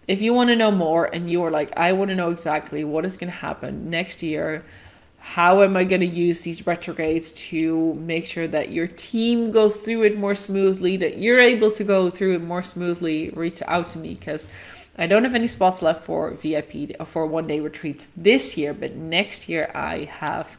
If 0.09 0.21
you 0.23 0.35
want 0.35 0.51
to 0.51 0.57
know 0.57 0.71
more 0.71 1.07
and 1.07 1.31
you're 1.31 1.51
like, 1.51 1.77
I 1.77 1.93
want 1.93 2.11
to 2.11 2.15
know 2.15 2.31
exactly 2.31 2.85
what 2.85 3.05
is 3.05 3.17
going 3.17 3.31
to 3.31 3.39
happen 3.39 3.91
next 3.91 4.23
year, 4.23 4.65
how 5.19 5.63
am 5.63 5.77
I 5.77 5.83
going 5.83 6.01
to 6.03 6.07
use 6.07 6.43
these 6.43 6.67
retrogrades 6.67 7.33
to 7.33 7.95
make 7.95 8.27
sure 8.27 8.47
that 8.47 8.71
your 8.71 8.87
team 8.87 9.51
goes 9.51 9.79
through 9.79 10.05
it 10.05 10.17
more 10.17 10.37
smoothly, 10.37 10.97
that 10.99 11.19
you're 11.19 11.41
able 11.41 11.71
to 11.73 11.83
go 11.83 12.11
through 12.11 12.37
it 12.37 12.43
more 12.43 12.63
smoothly, 12.63 13.31
reach 13.31 13.61
out 13.67 13.89
to 13.89 13.99
me 13.99 14.15
because 14.15 14.49
I 14.99 15.07
don't 15.07 15.25
have 15.25 15.35
any 15.35 15.47
spots 15.47 15.83
left 15.83 16.05
for 16.05 16.31
VIP 16.31 16.97
for 17.07 17.27
one 17.27 17.47
day 17.47 17.61
retreats 17.61 18.11
this 18.17 18.57
year, 18.57 18.73
but 18.73 18.97
next 18.97 19.49
year 19.49 19.71
I 19.75 20.05
have 20.05 20.57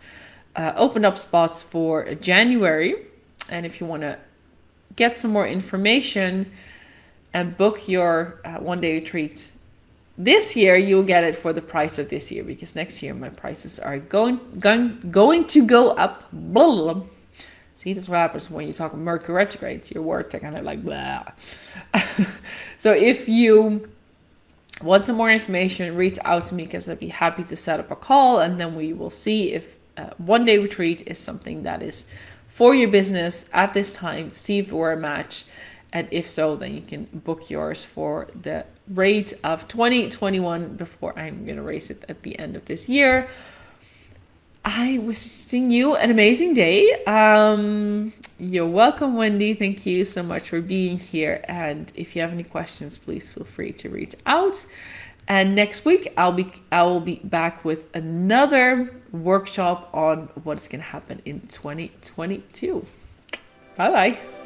uh, 0.56 0.74
opened 0.76 1.06
up 1.06 1.18
spots 1.18 1.64
for 1.64 2.14
January. 2.16 2.96
And 3.50 3.66
if 3.66 3.82
you 3.82 3.88
want 3.88 4.04
to 4.04 4.20
get 4.96 5.18
some 5.18 5.32
more 5.32 5.48
information 5.48 6.52
and 7.34 7.58
book 7.58 7.88
your 7.88 8.40
uh, 8.46 8.58
one 8.58 8.80
day 8.80 8.94
retreat 8.94 9.52
this 10.18 10.56
year, 10.56 10.76
you'll 10.76 11.04
get 11.04 11.24
it 11.24 11.36
for 11.36 11.54
the 11.54 11.62
price 11.62 12.00
of 12.00 12.10
this 12.10 12.32
year 12.32 12.44
because 12.44 12.76
next 12.76 13.02
year 13.02 13.14
my 13.14 13.30
prices 13.30 13.80
are 13.80 14.00
going 14.00 14.40
going 14.60 15.00
going 15.12 15.46
to 15.48 15.66
go 15.66 15.92
up. 15.92 16.24
Blah, 16.32 16.66
blah, 16.66 16.94
blah. 16.94 17.04
See, 17.74 17.94
this 17.94 18.10
what 18.10 18.18
happens 18.18 18.50
when 18.50 18.66
you 18.66 18.74
talk 18.74 18.96
Mercury 18.96 19.36
retrograde. 19.36 19.90
Your 19.92 20.04
words 20.04 20.34
are 20.34 20.40
kind 20.40 20.58
of 20.58 20.64
like 20.64 20.84
blah. 20.84 21.26
so 22.78 22.92
if 22.92 23.30
you 23.30 23.88
want 24.82 25.06
some 25.08 25.16
more 25.16 25.32
information, 25.32 25.96
reach 25.96 26.20
out 26.24 26.44
to 26.48 26.56
me 26.56 26.64
because 26.64 26.88
I'd 26.88 27.00
be 27.00 27.10
happy 27.10 27.44
to 27.46 27.56
set 27.56 27.80
up 27.80 27.92
a 27.92 27.96
call 27.96 28.40
and 28.40 28.60
then 28.60 28.76
we 28.76 28.94
will 28.94 29.10
see 29.10 29.54
if 29.54 29.76
uh, 29.98 30.12
one 30.18 30.46
day 30.46 30.58
retreat 30.58 31.04
is 31.08 31.18
something 31.18 31.64
that 31.64 31.82
is 31.82 32.06
for 32.48 32.74
your 32.74 32.90
business 32.90 33.50
at 33.54 33.74
this 33.74 33.94
time, 33.94 34.32
see 34.32 34.60
if 34.60 34.72
we're 34.72 34.92
a 34.92 34.98
match. 34.98 35.46
And 35.94 36.08
if 36.12 36.28
so, 36.28 36.56
then 36.56 36.76
you 36.76 36.82
can 36.82 37.06
book 37.14 37.50
yours 37.50 37.84
for 37.84 38.28
the 38.40 38.66
rate 38.88 39.34
of 39.44 39.68
2021 39.68 40.76
before 40.76 41.18
I'm 41.18 41.46
going 41.46 41.56
to 41.56 41.62
raise 41.62 41.90
it 41.90 42.04
at 42.10 42.24
the 42.24 42.38
end 42.38 42.56
of 42.56 42.66
this 42.66 42.90
year. 42.90 43.30
I 44.68 44.98
wishing 44.98 45.72
you 45.72 45.96
an 45.96 46.12
amazing 46.12 46.54
day. 46.54 46.92
Um, 47.06 48.12
you're 48.38 48.68
welcome, 48.68 49.16
Wendy. 49.16 49.54
Thank 49.54 49.86
you 49.86 50.04
so 50.04 50.22
much 50.22 50.50
for 50.50 50.60
being 50.60 51.00
here. 51.00 51.40
And 51.48 51.90
if 51.96 52.18
you 52.18 52.22
have 52.22 52.34
any 52.34 52.44
questions, 52.44 52.98
please 52.98 53.30
feel 53.30 53.46
free 53.46 53.72
to 53.72 53.88
reach 53.88 54.14
out. 54.26 54.66
And 55.26 55.56
next 55.56 55.86
week, 55.86 56.12
I'll 56.18 56.34
be 56.34 56.52
I 56.70 56.84
will 56.84 57.00
be 57.00 57.22
back 57.24 57.64
with 57.64 57.86
another 57.96 58.94
workshop 59.14 59.90
on 59.94 60.28
what 60.44 60.60
is 60.60 60.68
going 60.68 60.82
to 60.82 60.88
happen 60.88 61.22
in 61.24 61.48
2022. 61.48 62.86
Bye 63.78 63.90
bye. 63.90 64.37